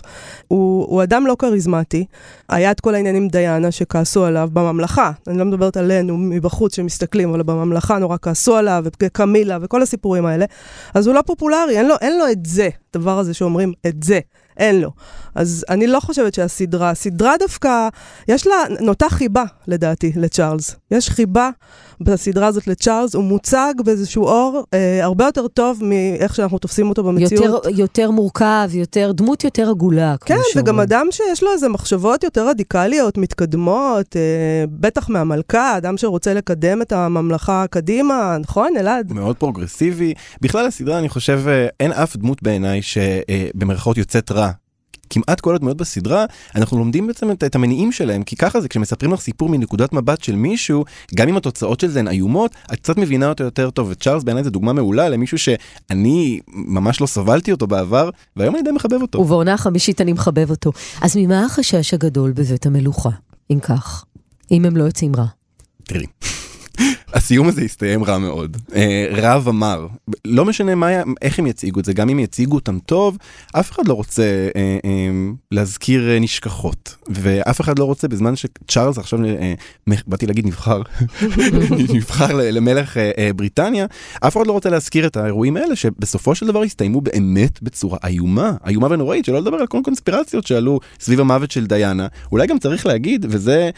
הוא, 0.48 0.86
הוא 0.90 1.04
אדם 1.04 1.28
לא 1.28 1.36
כריזמטי. 1.40 2.06
היה 2.50 2.72
את 2.72 2.80
כל 2.80 2.96
העניינים 2.96 3.28
דיאנה 3.28 3.72
שכעסו 3.72 4.26
עליו 4.26 4.50
בממלכה. 4.54 5.12
אני 5.28 5.38
לא 5.38 5.46
מדברת 5.46 5.78
עלינו 5.78 6.18
מבחוץ 6.18 6.80
שמסתכלים, 7.12 7.30
אבל 7.30 7.44
בממלכה 7.44 7.98
נורא 7.98 8.18
כעסו 8.22 8.58
עליו, 8.58 8.84
וקמילה, 8.86 9.58
וכל 9.62 9.82
הסיפורים 9.82 10.26
האלה. 10.26 10.46
אז 10.94 11.08
הוא 11.08 11.16
לא 11.16 11.22
פופולרי, 11.22 11.78
אין 11.78 11.88
לו, 11.88 11.96
אין 12.02 12.18
לו 12.20 12.28
את 12.32 12.46
זה, 12.46 12.70
הדבר 12.96 13.20
הזה 13.20 13.34
שאומרים, 13.34 13.74
את 13.88 14.04
זה. 14.04 14.20
אין 14.58 14.82
לו. 14.82 14.92
אז 15.36 15.66
אני 15.70 15.88
לא 15.88 16.00
חושבת 16.00 16.34
שהסדרה, 16.34 16.90
הסדרה 16.90 17.34
דווקא, 17.40 17.88
יש 18.28 18.48
לה, 18.48 18.56
נוטה 18.80 19.10
חיבה, 19.10 19.44
לדעתי, 19.68 20.12
לצ'ארלס. 20.16 20.76
יש 20.92 21.10
חיבה 21.10 21.50
בסדרה 22.02 22.48
הזאת 22.48 22.68
לצ'ארלס, 22.68 23.16
הוא 23.16 23.24
מוצג 23.24 23.74
באיזשהו 23.86 24.24
אור 24.24 24.64
אה, 24.74 25.04
הרבה 25.04 25.26
יותר 25.26 25.48
טוב 25.48 25.84
מאיך 25.84 26.36
שאנחנו 26.36 26.58
תופסים 26.58 26.90
אותו 26.90 27.04
במציאות. 27.04 27.46
יותר, 27.46 27.70
יותר 27.70 28.12
מורכב, 28.12 28.70
יותר, 28.74 29.12
דמות 29.12 29.44
יותר 29.44 29.70
עגולה, 29.70 30.16
כמו 30.18 30.36
כן, 30.36 30.42
שאומרים. 30.54 30.80
אדם 30.80 31.08
שיש 31.12 31.44
לו 31.44 31.52
איזה 31.54 31.70
מחשבות 31.70 32.24
יותר 32.24 32.48
רדיקליות, 32.48 33.18
מתקדמות, 33.18 34.16
אה, 34.16 34.22
בטח 34.72 35.10
מהמלכה, 35.10 35.78
אדם 35.78 35.98
שרוצה 35.98 36.34
לקדם 36.34 36.82
את 36.82 36.92
הממלכה 36.92 37.66
קדימה, 37.70 38.38
נכון, 38.40 38.78
אלעד? 38.78 39.14
מאוד 39.14 39.36
פרוגרסיבי. 39.36 40.14
בכלל 40.42 40.66
הסדרה, 40.66 41.00
אני 41.00 41.10
חושב, 41.10 41.42
אה, 41.48 41.68
אין 41.80 41.92
אף 41.92 42.18
דמות 42.18 42.44
בעיניי 42.44 42.81
שבמרכאות 42.82 43.98
יוצאת 43.98 44.32
רע. 44.32 44.52
כמעט 45.12 45.40
כל 45.40 45.56
הדמויות 45.56 45.78
בסדרה, 45.78 46.26
אנחנו 46.56 46.78
לומדים 46.78 47.08
בעצם 47.08 47.32
את, 47.32 47.44
את 47.44 47.56
המניעים 47.56 47.92
שלהם, 47.92 48.24
כי 48.24 48.36
ככה 48.36 48.62
זה 48.62 48.68
כשמספרים 48.68 49.14
לך 49.14 49.22
סיפור 49.22 49.50
מנקודת 49.50 49.94
מבט 49.94 50.24
של 50.24 50.36
מישהו, 50.36 50.86
גם 51.16 51.30
אם 51.30 51.38
התוצאות 51.38 51.80
של 51.80 51.88
זה 51.88 52.00
הן 52.00 52.08
איומות, 52.08 52.56
את 52.74 52.80
קצת 52.80 52.98
מבינה 52.98 53.30
אותו 53.30 53.44
יותר 53.44 53.70
טוב, 53.70 53.88
וצ'ארלס 53.92 54.24
בעיניי 54.24 54.44
זה 54.44 54.50
דוגמה 54.50 54.74
מעולה 54.74 55.10
למישהו 55.10 55.38
שאני 55.38 56.40
ממש 56.48 57.02
לא 57.02 57.08
סבלתי 57.08 57.52
אותו 57.52 57.68
בעבר, 57.68 58.10
והיום 58.36 58.56
אני 58.56 58.64
די 58.64 58.72
מחבב 58.72 59.02
אותו. 59.02 59.20
ובעונה 59.20 59.54
החמישית 59.54 60.02
אני 60.02 60.14
מחבב 60.14 60.50
אותו. 60.50 60.72
אז 61.02 61.18
ממה 61.18 61.46
החשש 61.46 61.94
הגדול 61.94 62.32
בבית 62.32 62.66
המלוכה, 62.66 63.10
אם 63.52 63.60
כך? 63.60 64.06
אם 64.52 64.66
הם 64.66 64.78
לא 64.78 64.84
יוצאים 64.84 65.16
רע. 65.16 65.26
תראי, 65.84 66.06
הסיום 67.14 67.48
הזה 67.48 67.62
הסתיים 67.62 68.04
רע 68.04 68.18
מאוד. 68.18 68.58
אה, 68.76 69.08
רב 69.12 69.48
אמר, 69.48 69.88
לא 70.26 70.46
משנה 70.46 70.76
מה, 70.76 70.88
איך 71.22 71.40
הם 71.40 71.48
יציגו 71.48 71.80
את 71.80 71.86
זה, 71.86 71.94
גם 71.94 72.10
אם 72.10 72.20
יציגו 72.20 72.56
אותם 72.56 72.80
טוב, 72.80 73.18
אף 73.54 73.72
אחד 73.72 73.88
לא 73.88 73.94
רוצה 73.94 74.24
אה, 74.56 74.78
אה, 74.86 74.90
להזכיר 75.52 76.10
אה, 76.10 76.20
נשכחות. 76.20 76.96
ואף 77.10 77.62
אחד 77.62 77.80
לא 77.80 77.84
רוצה, 77.84 78.08
בזמן 78.08 78.36
שצ'ארלס 78.36 78.98
עכשיו, 78.98 79.26
אה, 79.26 79.54
באתי 80.08 80.26
להגיד 80.28 80.46
נבחר, 80.46 80.82
נבחר 81.96 82.28
למלך 82.34 82.98
אה, 82.98 83.32
בריטניה, 83.36 83.86
אף 84.20 84.38
אחד 84.38 84.48
לא 84.48 84.52
רוצה 84.52 84.70
להזכיר 84.70 85.08
את 85.08 85.18
האירועים 85.18 85.58
האלה, 85.58 85.76
שבסופו 85.76 86.36
של 86.36 86.48
דבר 86.48 86.64
הסתיימו 86.64 87.02
באמת 87.02 87.62
בצורה 87.62 87.98
איומה, 88.08 88.54
איומה 88.68 88.88
ונוראית, 88.92 89.26
שלא 89.26 89.40
לדבר 89.40 89.58
על 89.58 89.68
כל 89.68 89.80
קונספירציות 89.84 90.48
שעלו 90.48 90.80
סביב 91.00 91.20
המוות 91.20 91.52
של 91.52 91.66
דיאנה. 91.66 92.08
אולי 92.32 92.48
גם 92.48 92.60
צריך 92.60 92.86
להגיד, 92.86 93.26
וזה... 93.30 93.70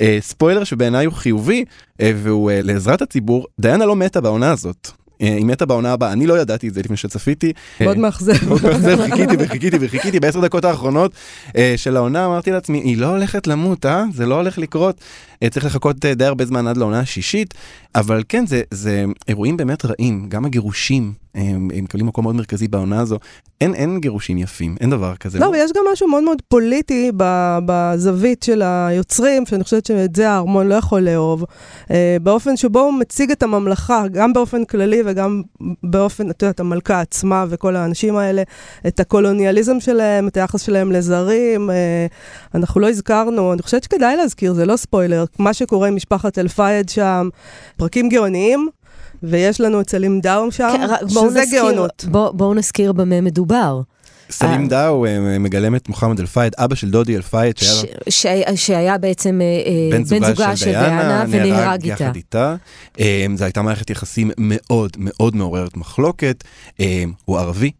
אה, 0.00 0.18
ספוילר 0.20 0.64
שבעיניי 0.64 1.06
הוא 1.06 1.14
חיובי, 1.14 1.64
אה, 2.00 2.12
והוא 2.16 2.50
אה, 2.50 2.62
לעזרת 2.62 3.02
הציבור, 3.02 3.46
דיאנה 3.60 3.86
לא 3.86 3.96
מתה 3.96 4.20
בעונה 4.20 4.50
הזאת. 4.50 4.90
היא 5.18 5.44
מתה 5.44 5.66
בעונה 5.66 5.92
הבאה, 5.92 6.12
אני 6.12 6.26
לא 6.26 6.40
ידעתי 6.40 6.68
את 6.68 6.74
זה 6.74 6.80
לפני 6.80 6.96
שצפיתי. 6.96 7.52
מאוד 7.80 7.98
מאכזב. 7.98 8.48
מאוד 8.48 8.62
מאכזב, 8.62 8.96
חיכיתי 9.02 9.36
וחיכיתי 9.38 9.76
וחיכיתי 9.80 10.20
בעשר 10.20 10.40
דקות 10.40 10.64
האחרונות 10.64 11.12
של 11.76 11.96
העונה, 11.96 12.26
אמרתי 12.26 12.50
לעצמי, 12.50 12.78
היא 12.78 12.96
לא 12.98 13.06
הולכת 13.06 13.46
למות, 13.46 13.86
אה? 13.86 14.04
זה 14.14 14.26
לא 14.26 14.34
הולך 14.34 14.58
לקרות. 14.58 15.00
צריך 15.50 15.66
לחכות 15.66 16.04
די 16.04 16.24
הרבה 16.24 16.44
זמן 16.44 16.66
עד 16.66 16.76
לעונה 16.76 17.00
השישית, 17.00 17.54
אבל 17.94 18.22
כן, 18.28 18.46
זה, 18.46 18.62
זה 18.70 19.04
אירועים 19.28 19.56
באמת 19.56 19.84
רעים, 19.84 20.26
גם 20.28 20.44
הגירושים, 20.44 21.12
הם 21.38 21.68
הם 21.74 21.84
מקבלים 21.84 22.06
מקום 22.06 22.24
מאוד 22.24 22.34
מרכזי 22.34 22.68
בעונה 22.68 23.00
הזו. 23.00 23.18
אין, 23.60 23.74
אין 23.74 24.00
גירושים 24.00 24.38
יפים, 24.38 24.76
אין 24.80 24.90
דבר 24.90 25.16
כזה. 25.16 25.38
לא, 25.38 25.46
ויש 25.46 25.72
גם 25.76 25.84
משהו 25.92 26.08
מאוד 26.08 26.24
מאוד 26.24 26.42
פוליטי 26.48 27.12
בזווית 27.66 28.42
של 28.42 28.62
היוצרים, 28.62 29.46
שאני 29.46 29.64
חושבת 29.64 29.86
שאת 29.86 30.16
זה 30.16 30.30
הארמון 30.30 30.68
לא 30.68 30.74
יכול 30.74 31.00
לאהוב. 31.00 31.44
אה, 31.90 32.16
באופן 32.22 32.56
שבו 32.56 32.80
הוא 32.80 32.94
מציג 32.94 33.30
את 33.30 33.42
הממלכה, 33.42 34.08
גם 34.12 34.32
באופן 34.32 34.64
כללי 34.64 35.02
וגם 35.06 35.42
באופן, 35.82 36.30
את 36.30 36.42
יודעת, 36.42 36.60
המלכה 36.60 37.00
עצמה 37.00 37.44
וכל 37.48 37.76
האנשים 37.76 38.16
האלה, 38.16 38.42
את 38.86 39.00
הקולוניאליזם 39.00 39.80
שלהם, 39.80 40.28
את 40.28 40.36
היחס 40.36 40.62
שלהם 40.62 40.92
לזרים. 40.92 41.70
אה, 41.70 42.06
אנחנו 42.54 42.80
לא 42.80 42.88
הזכרנו, 42.88 43.52
אני 43.52 43.62
חושבת 43.62 43.82
שכדאי 43.82 44.16
להזכיר, 44.16 44.54
זה 44.54 44.66
לא 44.66 44.76
ספוילר, 44.76 45.24
מה 45.38 45.54
שקורה 45.54 45.88
עם 45.88 45.96
משפחת 45.96 46.38
אל-פייד 46.38 46.88
שם, 46.88 47.28
פרקים 47.76 48.08
גאוניים. 48.08 48.68
ויש 49.22 49.60
לנו 49.60 49.80
את 49.80 49.90
סלים 49.90 50.20
דאו 50.20 50.50
שם, 50.50 50.68
כן, 50.76 51.08
שזה 51.08 51.40
נזכיר- 51.40 51.62
גאונות. 51.62 52.04
בוא- 52.08 52.30
בואו 52.30 52.54
נזכיר 52.54 52.92
במה 52.92 53.20
מדובר. 53.20 53.80
סלים 54.30 54.62
אה. 54.62 54.68
דאו 54.68 55.06
אה, 55.06 55.38
מגלם 55.38 55.74
את 55.76 55.88
מוחמד 55.88 56.20
אל-פייד, 56.20 56.52
אבא 56.58 56.74
של 56.74 56.90
דודי 56.90 57.16
אל-פייד, 57.16 57.56
שהיה 57.58 57.72
ש- 58.08 58.22
שהיה- 58.22 58.56
שהיה 58.56 58.98
בעצם 58.98 59.40
אה, 59.42 59.96
בן 59.98 60.04
זוגה 60.04 60.56
של 60.56 60.64
דיאנה, 60.64 61.24
ונהרג 61.30 61.82
איתה. 61.84 62.04
יחד 62.04 62.16
איתה. 62.16 62.54
זו 63.34 63.44
הייתה 63.44 63.62
מערכת 63.62 63.90
יחסים 63.90 64.30
מאוד 64.38 64.90
מאוד 64.98 65.36
מעוררת 65.36 65.76
מחלוקת. 65.76 66.44
הוא 67.24 67.38
ערבי. 67.38 67.70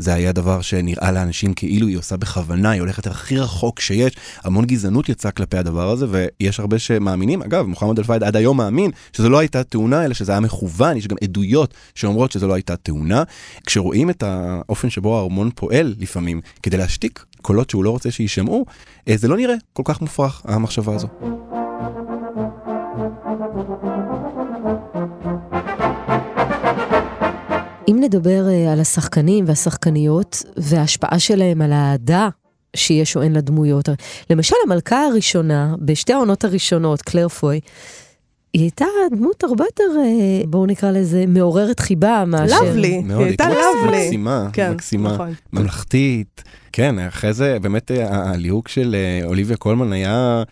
זה 0.00 0.14
היה 0.14 0.32
דבר 0.32 0.60
שנראה 0.60 1.12
לאנשים 1.12 1.54
כאילו 1.54 1.86
היא 1.86 1.98
עושה 1.98 2.16
בכוונה, 2.16 2.70
היא 2.70 2.80
הולכת 2.80 3.06
הכי 3.06 3.38
רחוק 3.38 3.80
שיש, 3.80 4.16
המון 4.44 4.64
גזענות 4.64 5.08
יצאה 5.08 5.30
כלפי 5.30 5.56
הדבר 5.56 5.90
הזה, 5.90 6.06
ויש 6.10 6.60
הרבה 6.60 6.78
שמאמינים, 6.78 7.42
אגב, 7.42 7.66
מוחמד 7.66 7.98
אל-פייד 7.98 8.22
עד 8.22 8.36
היום 8.36 8.56
מאמין 8.56 8.90
שזו 9.12 9.28
לא 9.28 9.38
הייתה 9.38 9.64
תאונה, 9.64 10.04
אלא 10.04 10.14
שזה 10.14 10.32
היה 10.32 10.40
מכוון, 10.40 10.96
יש 10.96 11.08
גם 11.08 11.16
עדויות 11.22 11.74
שאומרות 11.94 12.32
שזו 12.32 12.48
לא 12.48 12.54
הייתה 12.54 12.76
תאונה. 12.76 13.22
כשרואים 13.66 14.10
את 14.10 14.22
האופן 14.22 14.90
שבו 14.90 15.18
הארמון 15.18 15.50
פועל 15.54 15.94
לפעמים 15.98 16.40
כדי 16.62 16.76
להשתיק 16.76 17.24
קולות 17.42 17.70
שהוא 17.70 17.84
לא 17.84 17.90
רוצה 17.90 18.10
שיישמעו, 18.10 18.66
אה, 19.08 19.16
זה 19.16 19.28
לא 19.28 19.36
נראה 19.36 19.54
כל 19.72 19.82
כך 19.86 20.00
מופרך, 20.00 20.42
המחשבה 20.44 20.94
הזו. 20.94 21.08
אם 27.90 27.96
נדבר 28.00 28.46
uh, 28.48 28.72
על 28.72 28.80
השחקנים 28.80 29.44
והשחקניות 29.48 30.42
וההשפעה 30.56 31.18
שלהם 31.18 31.62
על 31.62 31.72
האהדה 31.72 32.28
שיש 32.76 33.16
או 33.16 33.22
אין 33.22 33.32
לדמויות, 33.32 33.88
למשל 34.30 34.56
המלכה 34.66 35.04
הראשונה, 35.04 35.74
בשתי 35.80 36.12
העונות 36.12 36.44
הראשונות, 36.44 37.02
קלר 37.02 37.28
פוי, 37.28 37.60
היא 38.52 38.62
הייתה 38.62 38.84
דמות 39.10 39.44
הרבה 39.44 39.64
יותר, 39.64 39.84
uh, 39.84 40.46
בואו 40.46 40.66
נקרא 40.66 40.90
לזה, 40.90 41.24
מעוררת 41.28 41.80
חיבה 41.80 42.24
מאשר... 42.26 42.62
לבלי, 42.62 43.02
היא 43.08 43.16
הייתה 43.16 43.48
לבלי. 43.48 44.04
מקסימה, 44.04 44.48
כן, 44.52 44.72
מקסימה, 44.72 45.14
נכון. 45.14 45.32
ממלכתית. 45.52 46.42
כן, 46.72 46.98
אחרי 46.98 47.32
זה 47.32 47.56
באמת 47.62 47.90
אה, 47.90 48.30
הליהוק 48.30 48.68
של 48.68 48.94
אה, 48.94 49.26
אוליביה 49.26 49.56
קולמן 49.56 49.92
היה... 49.92 50.42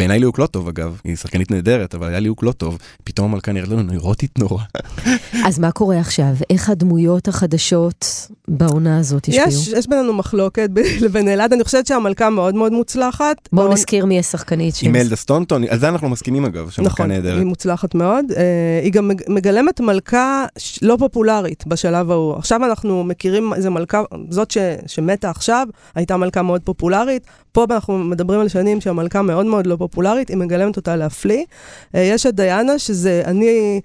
בעיניי 0.00 0.18
ליהוק 0.18 0.38
לא 0.38 0.46
טוב 0.46 0.68
אגב, 0.68 1.00
היא 1.04 1.16
שחקנית 1.16 1.50
נהדרת, 1.50 1.94
אבל 1.94 2.08
היה 2.08 2.20
ליהוק 2.20 2.42
לא 2.42 2.52
טוב. 2.52 2.78
פתאום 3.04 3.30
המלכה 3.32 3.52
נראית 3.52 3.68
לנו 3.70 3.82
נוירוטית 3.82 4.38
נורא. 4.38 4.62
אז 5.46 5.58
מה 5.58 5.70
קורה 5.70 5.98
עכשיו? 6.00 6.34
איך 6.50 6.70
הדמויות 6.70 7.28
החדשות 7.28 8.04
בעונה 8.48 8.98
הזאת 8.98 9.28
השפיעו? 9.28 9.48
יש, 9.48 9.68
יש 9.68 9.86
בינינו 9.88 10.12
מחלוקת 10.12 10.70
בי 10.70 10.82
לבין 11.04 11.28
אלעד, 11.28 11.52
אני 11.52 11.64
חושבת 11.64 11.86
שהמלכה 11.86 12.30
מאוד 12.30 12.54
מאוד 12.54 12.72
מוצלחת. 12.72 13.36
בואו 13.52 13.62
בעונה- 13.64 13.74
נזכיר 13.74 14.06
מי 14.06 14.18
השחקנית 14.18 14.74
עם. 14.82 14.96
אלדה 14.96 15.16
סטונטון, 15.16 15.64
על 15.68 15.78
זה 15.78 15.88
אנחנו 15.88 16.08
מסכימים 16.08 16.44
אגב, 16.44 16.70
שהמלכה 16.70 16.92
נכון, 16.94 17.08
נהדרת. 17.08 17.38
היא 17.38 17.46
מוצלחת 17.46 17.94
מאוד. 17.94 18.24
Uh, 18.30 18.34
היא 18.82 18.92
גם 18.92 19.08
מג- 19.08 19.22
מגלמת 19.28 19.80
מלכה 19.80 20.44
ש- 20.58 20.78
לא 20.82 20.96
פופולרית 20.98 21.64
בשלב 21.66 22.10
ההוא. 22.10 22.34
עכשיו 22.36 22.64
אנחנו 22.64 23.04
מכירים 23.04 23.54
איזה 23.54 23.70
מלכה, 23.70 24.02
זאת 24.30 24.50
ש, 24.50 24.58
שמתה 24.86 25.30
עכשיו, 25.30 25.66
הייתה 25.94 26.16
מלכה 26.16 26.42
מאוד 26.42 26.60
פופולרית. 26.64 27.22
פה 27.52 27.64
אנחנו 27.70 27.98
מדברים 27.98 28.40
על 28.40 28.48
שנים 28.48 28.80
שהמלכה 28.80 29.22
מאוד 29.22 29.46
מאוד 29.46 29.66
לא 29.66 29.76
פופולרית, 29.76 30.28
היא 30.28 30.36
מגלמת 30.36 30.76
אותה 30.76 30.96
להפליא. 30.96 31.44
Uh, 31.44 31.98
יש 31.98 32.26
את 32.26 32.34
דיאנה, 32.34 32.78
שזה, 32.78 33.22
אני, 33.24 33.80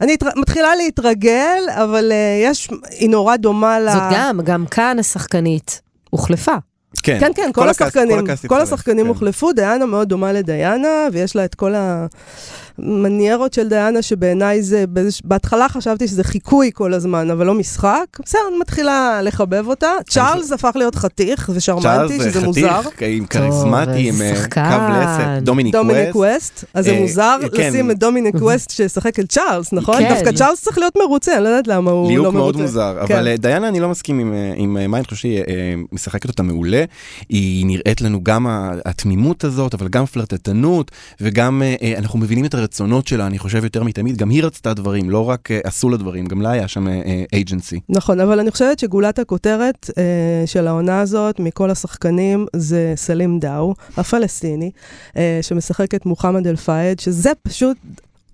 אני 0.00 0.14
התר, 0.14 0.26
מתחילה 0.36 0.76
להתרגל, 0.76 1.58
אבל 1.74 2.12
אה, 2.12 2.14
יש, 2.50 2.68
היא 2.90 3.10
נורא 3.10 3.36
דומה 3.36 3.80
ל... 3.80 3.90
זאת 3.92 4.02
גם, 4.12 4.40
גם 4.44 4.66
כאן 4.66 4.96
השחקנית 4.98 5.80
הוחלפה. 6.10 6.54
כן, 7.02 7.16
כן, 7.20 7.30
כן, 7.34 7.50
כל 7.54 7.68
ה 7.68 7.70
cast- 7.70 7.82
השחקנים, 7.82 8.26
כל 8.26 8.32
התחלף, 8.32 8.72
השחקנים 8.72 9.04
כן. 9.04 9.08
הוחלפו, 9.08 9.52
דיאנה 9.52 9.86
מאוד 9.86 10.08
דומה 10.08 10.32
לדיאנה, 10.32 10.88
ויש 11.12 11.36
לה 11.36 11.44
את 11.44 11.54
כל 11.54 11.74
המניירות 12.82 13.52
של 13.52 13.68
דיאנה, 13.68 14.02
שבעיניי 14.02 14.62
זה, 14.62 14.84
בהתחלה 15.24 15.68
חשבתי 15.68 16.08
שזה 16.08 16.24
חיקוי 16.24 16.70
כל 16.74 16.94
הזמן, 16.94 17.30
אבל 17.30 17.46
לא 17.46 17.54
משחק. 17.54 18.04
בסדר, 18.24 18.40
אני 18.48 18.58
מתחילה 18.58 19.20
לחבב 19.22 19.68
אותה. 19.68 19.90
צ'ארלס 20.08 20.52
הפך 20.52 20.72
להיות 20.74 20.94
חתיך 20.94 21.50
ושרמנטי, 21.54 21.88
צ'ארלס 21.88 22.12
שזה 22.12 22.30
חתיך, 22.30 22.44
מוזר. 22.44 22.80
עם 23.00 23.26
כריזמטי, 23.26 24.08
עם 24.08 24.14
אה. 24.22 24.34
קו 24.50 24.60
לסת, 24.60 25.42
דומיניק 25.42 25.74
דומיניק 25.74 26.16
ווסט. 26.16 26.30
ווסט, 26.34 26.64
אז 26.74 26.84
זה 26.84 26.90
אה, 26.90 27.00
מוזר 27.00 27.38
כן. 27.54 27.68
לשים 27.68 27.90
את 27.90 27.98
דומיניק 27.98 28.34
ווסט 28.44 28.70
שישחק 28.70 29.20
את 29.20 29.28
צ'ארלס, 29.28 29.72
נכון? 29.72 29.98
כן. 29.98 30.14
דווקא 30.14 30.32
צ'ארלס 30.32 30.62
צריך 30.62 30.78
להיות 30.78 30.96
מרוצה, 30.96 31.36
אני 31.36 31.44
לא 31.44 31.48
יודעת 31.48 31.66
למה 31.66 31.90
הוא 31.90 32.02
לא 32.02 32.08
ליהוק 32.08 32.24
מרוצה. 32.24 32.38
מאוד 32.38 32.56
מוזר, 32.56 32.96
כן. 33.06 33.14
אבל 33.14 33.28
אה, 33.28 33.36
דיאנה 33.36 33.68
אני 33.68 33.80
לא 33.80 33.88
מסכים 33.88 34.34
עם, 34.56 34.90
מה 34.90 34.96
אני 34.96 35.04
חושב 35.04 35.16
שהיא 35.16 35.42
משחקת 35.92 36.28
אותה 36.28 36.42
מעולה. 36.42 36.84
היא 37.28 37.66
נראית 37.66 38.00
לנו 38.00 38.24
גם 38.24 38.46
התמימות 38.84 39.44
הזאת, 39.44 39.74
אבל 39.74 39.88
גם 39.88 40.06
פלרטטנות, 40.06 40.90
וגם 41.20 41.62
אנחנו 41.96 42.18
מבינים 42.18 42.44
את 42.44 42.54
הרצונות 42.70 43.06
שלה, 43.06 43.26
אני 43.26 43.38
חושב 43.38 43.64
יותר 43.64 43.82
מתמיד, 43.82 44.16
גם 44.16 44.30
היא 44.30 44.44
רצתה 44.44 44.74
דברים, 44.74 45.10
לא 45.10 45.28
רק 45.28 45.50
אה, 45.50 45.60
עשו 45.64 45.88
לה 45.88 45.96
דברים, 45.96 46.26
גם 46.26 46.42
לה 46.42 46.50
היה 46.50 46.68
שם 46.68 46.86
אייג'נסי. 47.32 47.80
נכון, 47.88 48.20
אבל 48.20 48.40
אני 48.40 48.50
חושבת 48.50 48.78
שגולת 48.78 49.18
הכותרת 49.18 49.90
אה, 49.98 50.46
של 50.46 50.66
העונה 50.66 51.00
הזאת, 51.00 51.40
מכל 51.40 51.70
השחקנים, 51.70 52.46
זה 52.56 52.92
סלים 52.96 53.38
דאו, 53.38 53.74
הפלסטיני, 53.96 54.70
אה, 55.16 55.38
שמשחק 55.42 55.94
את 55.94 56.06
מוחמד 56.06 56.46
אל-פאייד, 56.46 57.00
שזה 57.00 57.30
פשוט... 57.42 57.76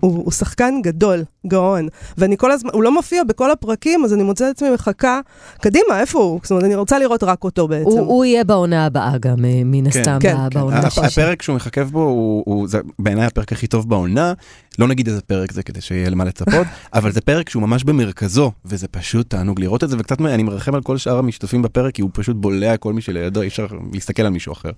הוא, 0.07 0.25
הוא 0.25 0.33
שחקן 0.33 0.75
גדול, 0.83 1.25
גאון, 1.47 1.89
ואני 2.19 2.37
כל 2.37 2.53
הזמן, 2.53 2.71
הוא 2.73 2.83
לא 2.83 2.93
מופיע 2.95 3.25
בכל 3.25 3.51
הפרקים, 3.51 4.05
אז 4.05 4.15
אני 4.15 4.23
מוצאת 4.23 4.51
את 4.51 4.63
עצמי 4.63 4.71
מחכה, 4.71 5.21
קדימה, 5.61 6.01
איפה 6.01 6.19
הוא? 6.19 6.41
זאת 6.43 6.51
אומרת, 6.51 6.65
אני 6.65 6.75
רוצה 6.75 6.99
לראות 6.99 7.23
רק 7.23 7.45
אותו 7.45 7.69
בעצם. 7.69 7.89
הוא, 7.91 8.01
הוא 8.01 8.25
יהיה 8.25 8.45
בעונה 8.45 8.87
הבאה 8.87 9.19
גם, 9.19 9.45
אה, 9.45 9.61
מן 9.65 9.91
כן, 9.91 10.01
הסתם, 10.01 10.19
כן, 10.21 10.37
כן. 10.51 10.59
בעונה 10.59 10.79
הפ- 10.79 10.85
השלישית. 10.87 11.19
הפרק 11.19 11.43
שהוא 11.43 11.57
מחכב 11.57 11.89
בו 11.91 12.03
הוא, 12.03 12.43
הוא 12.47 12.69
זה 12.69 12.79
בעיניי 12.99 13.25
הפרק 13.27 13.53
הכי 13.53 13.67
טוב 13.67 13.89
בעונה, 13.89 14.33
לא 14.79 14.89
נגיד 14.89 15.09
איזה 15.09 15.21
פרק 15.21 15.53
זה 15.53 15.63
כדי 15.63 15.81
שיהיה 15.81 16.11
למה 16.11 16.25
לצפות, 16.25 16.67
אבל 16.95 17.13
זה 17.13 17.21
פרק 17.21 17.49
שהוא 17.49 17.63
ממש 17.63 17.85
במרכזו, 17.85 18.53
וזה 18.65 18.89
פשוט 18.89 19.31
תענוג 19.31 19.61
לראות 19.61 19.85
את 19.85 19.91
זה, 19.91 19.97
וקצת 19.99 20.21
אני 20.21 20.43
מרחם 20.43 20.75
על 20.75 20.83
כל 20.83 20.97
שאר 20.97 21.19
המשתתפים 21.19 21.63
בפרק, 21.63 21.95
כי 21.95 22.03
הוא 22.03 22.11
פשוט 22.13 22.37
בולע 22.37 22.77
כל 22.77 22.93
מי 22.93 23.01
שלידו, 23.01 23.43
אי 23.43 23.47
אפשר 23.47 23.67
להסתכל 23.93 24.23
על 24.23 24.33
מישהו 24.33 24.53
אחר. 24.53 24.71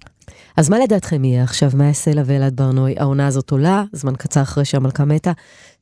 אז 0.57 0.71
מה 0.71 0.79
לדעתכם 0.79 1.25
יהיה 1.25 1.45
עכשיו? 1.45 1.71
מה 1.75 1.87
יעשה 1.87 2.13
לה 2.13 2.23
ואלעד 2.27 2.57
ברנועי? 2.57 2.95
העונה 2.99 3.27
הזאת 3.27 3.51
עולה, 3.51 3.85
זמן 3.93 4.17
קצר 4.17 4.43
אחרי 4.43 4.65
שהמלכה 4.65 5.05
מתה. 5.05 5.33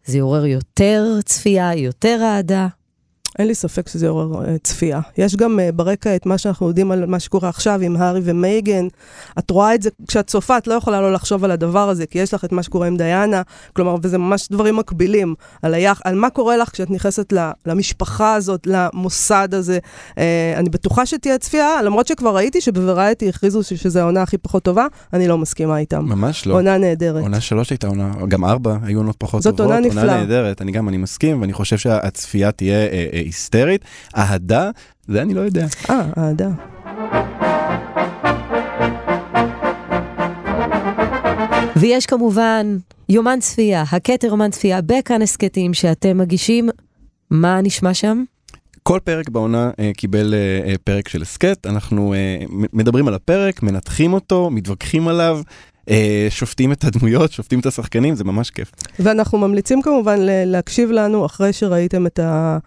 זה 0.05 0.17
יעורר 0.17 0.47
יותר 0.47 1.19
צפייה, 1.25 1.75
יותר 1.75 2.21
אהדה. 2.23 2.69
אין 3.39 3.47
לי 3.47 3.55
ספק 3.55 3.89
שזה 3.89 4.07
יעורר 4.07 4.45
אה, 4.45 4.59
צפייה. 4.63 5.01
יש 5.19 5.37
גם 5.37 5.61
אה, 5.61 5.73
ברקע 5.73 6.17
את 6.17 6.27
מה 6.27 6.39
שאנחנו 6.39 6.69
יודעים 6.69 6.91
על 6.91 7.07
מה 7.07 7.21
שקורה 7.21 7.49
עכשיו 7.49 7.81
עם 7.83 7.97
הארי 7.97 8.21
ומייגן. 8.25 8.87
את 9.39 9.51
רואה 9.51 9.75
את 9.75 9.83
זה, 9.83 9.91
כשאת 10.09 10.27
צופה, 10.27 10.59
את 10.59 10.67
לא 10.67 10.75
יכולה 10.75 11.01
לא 11.01 11.13
לחשוב 11.13 11.45
על 11.45 11.51
הדבר 11.51 11.89
הזה, 11.89 12.07
כי 12.07 12.19
יש 12.19 12.35
לך 12.35 12.45
את 12.45 12.53
מה 12.53 12.63
שקורה 12.63 12.87
עם 12.87 12.97
דיאנה, 12.97 13.43
כלומר, 13.73 13.97
וזה 14.03 14.19
ממש 14.19 14.49
דברים 14.51 14.77
מקבילים, 14.77 15.35
על, 15.63 15.75
היח, 15.75 16.01
על 16.05 16.15
מה 16.15 16.31
קורה 16.31 16.57
לך 16.57 16.69
כשאת 16.73 16.91
נכנסת 16.91 17.33
ל, 17.33 17.51
למשפחה 17.67 18.35
הזאת, 18.35 18.67
למוסד 18.67 19.49
הזה. 19.53 19.79
אה, 20.19 20.55
אני 20.57 20.69
בטוחה 20.69 21.07
שתהיה 21.07 21.39
צפייה, 21.39 21.83
למרות 21.83 22.07
שכבר 22.07 22.37
ראיתי 22.37 22.61
שבוורייטי 22.61 23.29
הכריזו 23.29 23.63
שזו 23.63 24.01
העונה 24.01 24.23
הכי 24.23 24.39
פחות 24.39 24.63
טובה, 24.63 24.87
אני 25.13 25.29
לא 25.29 25.39
מסכימה 25.39 25.79
איתם. 25.79 26.05
ממש 26.05 26.47
לא. 26.47 26.55
עונה 26.55 26.79
נהדרת. 26.79 27.23
עונה 27.23 27.41
שלוש 27.41 27.71
הייתה 27.71 27.87
עונה, 27.87 28.13
גם 28.29 28.45
ארבע 28.45 28.77
היו 28.83 28.99
עונות 28.99 29.17
פחות 29.19 29.43
זאת 29.43 29.57
טובות. 29.57 29.73
עונה 29.73 29.87
נפלאה. 29.87 30.03
עונה 30.03 30.17
נהדרת, 30.17 30.63
אני 30.63 30.73
גם, 30.73 30.89
אני 30.89 30.97
מסכים, 30.97 31.41
ואני 31.41 31.53
חושב 31.53 31.79
שהצפייה 31.79 32.53
תהיה 32.53 32.79
היסטרית. 33.27 33.85
אהדה, 34.17 34.71
זה 35.09 35.23
אני 35.23 35.35
לא 35.35 35.41
יודע. 35.41 35.67
אה, 35.91 36.11
אהדה. 36.19 36.49
ויש 41.77 42.07
כמובן 42.07 42.77
יומן 43.09 43.41
צפייה, 43.41 43.85
הכתר 43.93 44.27
יומן 44.27 44.51
צפייה 44.51 44.81
בכאן 44.81 45.23
הסכתים 45.23 45.75
שאתם 45.75 46.19
מגישים. 46.19 46.69
מה 47.31 47.61
נשמע 47.61 47.95
שם? 47.95 48.25
כל 48.83 48.99
פרק 49.05 49.29
בעונה 49.29 49.71
אה, 49.81 49.91
קיבל 49.97 50.35
אה, 50.35 50.71
אה, 50.71 50.75
פרק 50.85 51.09
של 51.09 51.23
הסכת, 51.23 51.67
אנחנו 51.67 52.15
אה, 52.15 52.39
מדברים 52.73 53.09
על 53.09 53.15
הפרק, 53.15 53.63
מנתחים 53.63 54.13
אותו, 54.13 54.51
מתווכחים 54.51 55.09
עליו, 55.09 55.41
שופטים 56.31 56.73
את 56.73 56.85
הדמויות, 56.85 57.33
שופטים 57.33 57.61
את 57.61 57.67
השחקנים, 57.67 58.15
זה 58.15 58.25
ממש 58.25 58.51
כיף. 58.51 58.71
ואנחנו 58.99 59.39
ממליצים 59.39 59.83
כמובן 59.83 60.17
להקשיב 60.21 60.91
לנו 60.91 61.27
אחרי 61.27 61.53
שראיתם 61.53 62.07
את, 62.07 62.19
ה... 62.19 62.59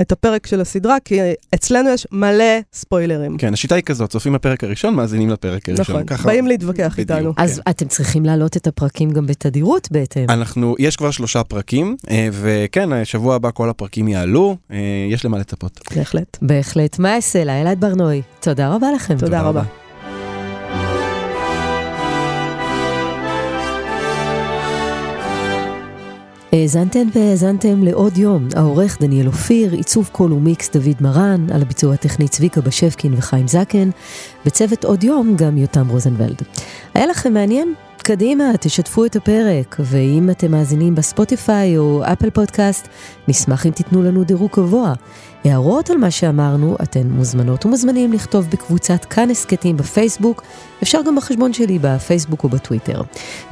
את 0.00 0.12
הפרק 0.12 0.46
של 0.46 0.60
הסדרה, 0.60 0.96
כי 1.04 1.18
אצלנו 1.54 1.90
יש 1.90 2.06
מלא 2.12 2.44
ספוילרים. 2.72 3.36
כן, 3.38 3.52
השיטה 3.52 3.74
היא 3.74 3.84
כזאת, 3.84 4.10
צופים 4.10 4.32
בפרק 4.32 4.64
הראשון, 4.64 4.94
מאזינים 4.94 5.30
לפרק 5.30 5.68
הראשון. 5.68 5.84
נכון, 5.96 6.06
ככה- 6.06 6.26
באים 6.28 6.46
להתווכח 6.46 6.94
בדיוק. 6.98 7.10
איתנו. 7.10 7.32
אז 7.36 7.60
אתם 7.70 7.88
צריכים 7.88 8.24
להעלות 8.24 8.56
את 8.56 8.66
הפרקים 8.66 9.10
גם 9.10 9.26
בתדירות 9.26 9.88
בהתאם. 9.90 10.26
אנחנו, 10.30 10.74
יש 10.78 10.96
כבר 10.96 11.10
שלושה 11.10 11.44
פרקים, 11.44 11.96
אה, 12.10 12.28
וכן, 12.32 12.92
אה, 12.92 13.04
שבוע 13.04 13.34
הבא 13.34 13.50
כל 13.54 13.70
הפרקים 13.70 14.08
יעלו, 14.08 14.56
אה, 14.70 14.76
יש 15.10 15.24
למה 15.24 15.38
לצפות. 15.38 15.80
בהחלט. 15.96 16.38
בהחלט. 16.42 16.98
מה 16.98 17.14
אעשה 17.16 17.44
לה? 17.44 17.60
אלעד 17.62 17.80
ברנועי, 17.80 18.22
תודה 18.40 18.68
רבה 18.74 18.86
לכם. 18.94 19.16
תודה 19.18 19.40
רבה. 19.42 19.62
האזנתן 26.52 27.08
והאזנתם 27.14 27.82
לעוד 27.82 28.18
יום, 28.18 28.48
העורך 28.56 29.00
דניאל 29.00 29.26
אופיר, 29.26 29.72
עיצוב 29.72 30.08
קול 30.12 30.32
ומיקס 30.32 30.70
דוד 30.70 30.96
מרן, 31.00 31.46
על 31.54 31.62
הביצוע 31.62 31.94
הטכני 31.94 32.28
צביקה 32.28 32.60
בשפקין 32.60 33.14
וחיים 33.16 33.48
זקן, 33.48 33.90
בצוות 34.46 34.84
עוד 34.84 35.04
יום 35.04 35.36
גם 35.36 35.58
יותם 35.58 35.88
רוזנבלד. 35.88 36.42
היה 36.94 37.06
לכם 37.06 37.34
מעניין? 37.34 37.74
קדימה, 38.06 38.44
תשתפו 38.60 39.04
את 39.04 39.16
הפרק, 39.16 39.76
ואם 39.80 40.30
אתם 40.30 40.50
מאזינים 40.50 40.94
בספוטיפיי 40.94 41.78
או 41.78 42.02
אפל 42.12 42.30
פודקאסט, 42.30 42.88
נשמח 43.28 43.66
אם 43.66 43.70
תיתנו 43.70 44.02
לנו 44.02 44.24
דירוג 44.24 44.50
גבוה. 44.56 44.92
הערות 45.44 45.90
על 45.90 45.96
מה 45.96 46.10
שאמרנו, 46.10 46.76
אתן 46.82 47.06
מוזמנות 47.06 47.66
ומוזמנים 47.66 48.12
לכתוב 48.12 48.50
בקבוצת 48.50 49.04
כאן 49.04 49.30
הסכתים 49.30 49.76
בפייסבוק, 49.76 50.42
אפשר 50.82 51.00
גם 51.06 51.16
בחשבון 51.16 51.52
שלי 51.52 51.78
בפייסבוק 51.80 52.44
או 52.44 52.48
בטוויטר. 52.48 53.02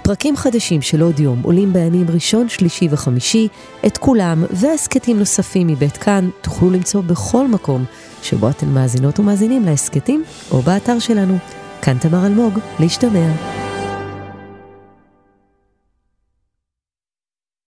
פרקים 0.02 0.36
חדשים 0.36 0.82
של 0.82 1.02
עוד 1.02 1.20
יום 1.20 1.40
עולים 1.42 1.72
בימים 1.72 2.06
ראשון, 2.08 2.48
שלישי 2.48 2.88
וחמישי, 2.90 3.48
את 3.86 3.98
כולם 3.98 4.44
והסכתים 4.50 5.18
נוספים 5.18 5.66
מבית 5.66 5.96
כאן 5.96 6.30
תוכלו 6.40 6.70
למצוא 6.70 7.00
בכל 7.00 7.48
מקום 7.48 7.84
שבו 8.22 8.50
אתן 8.50 8.68
מאזינות 8.68 9.20
ומאזינים 9.20 9.64
להסכתים, 9.64 10.24
או 10.50 10.62
באתר 10.62 10.98
שלנו. 10.98 11.38
כאן 11.82 11.98
תמר 11.98 12.26
אלמוג, 12.26 12.58
להשתמע. 12.80 13.63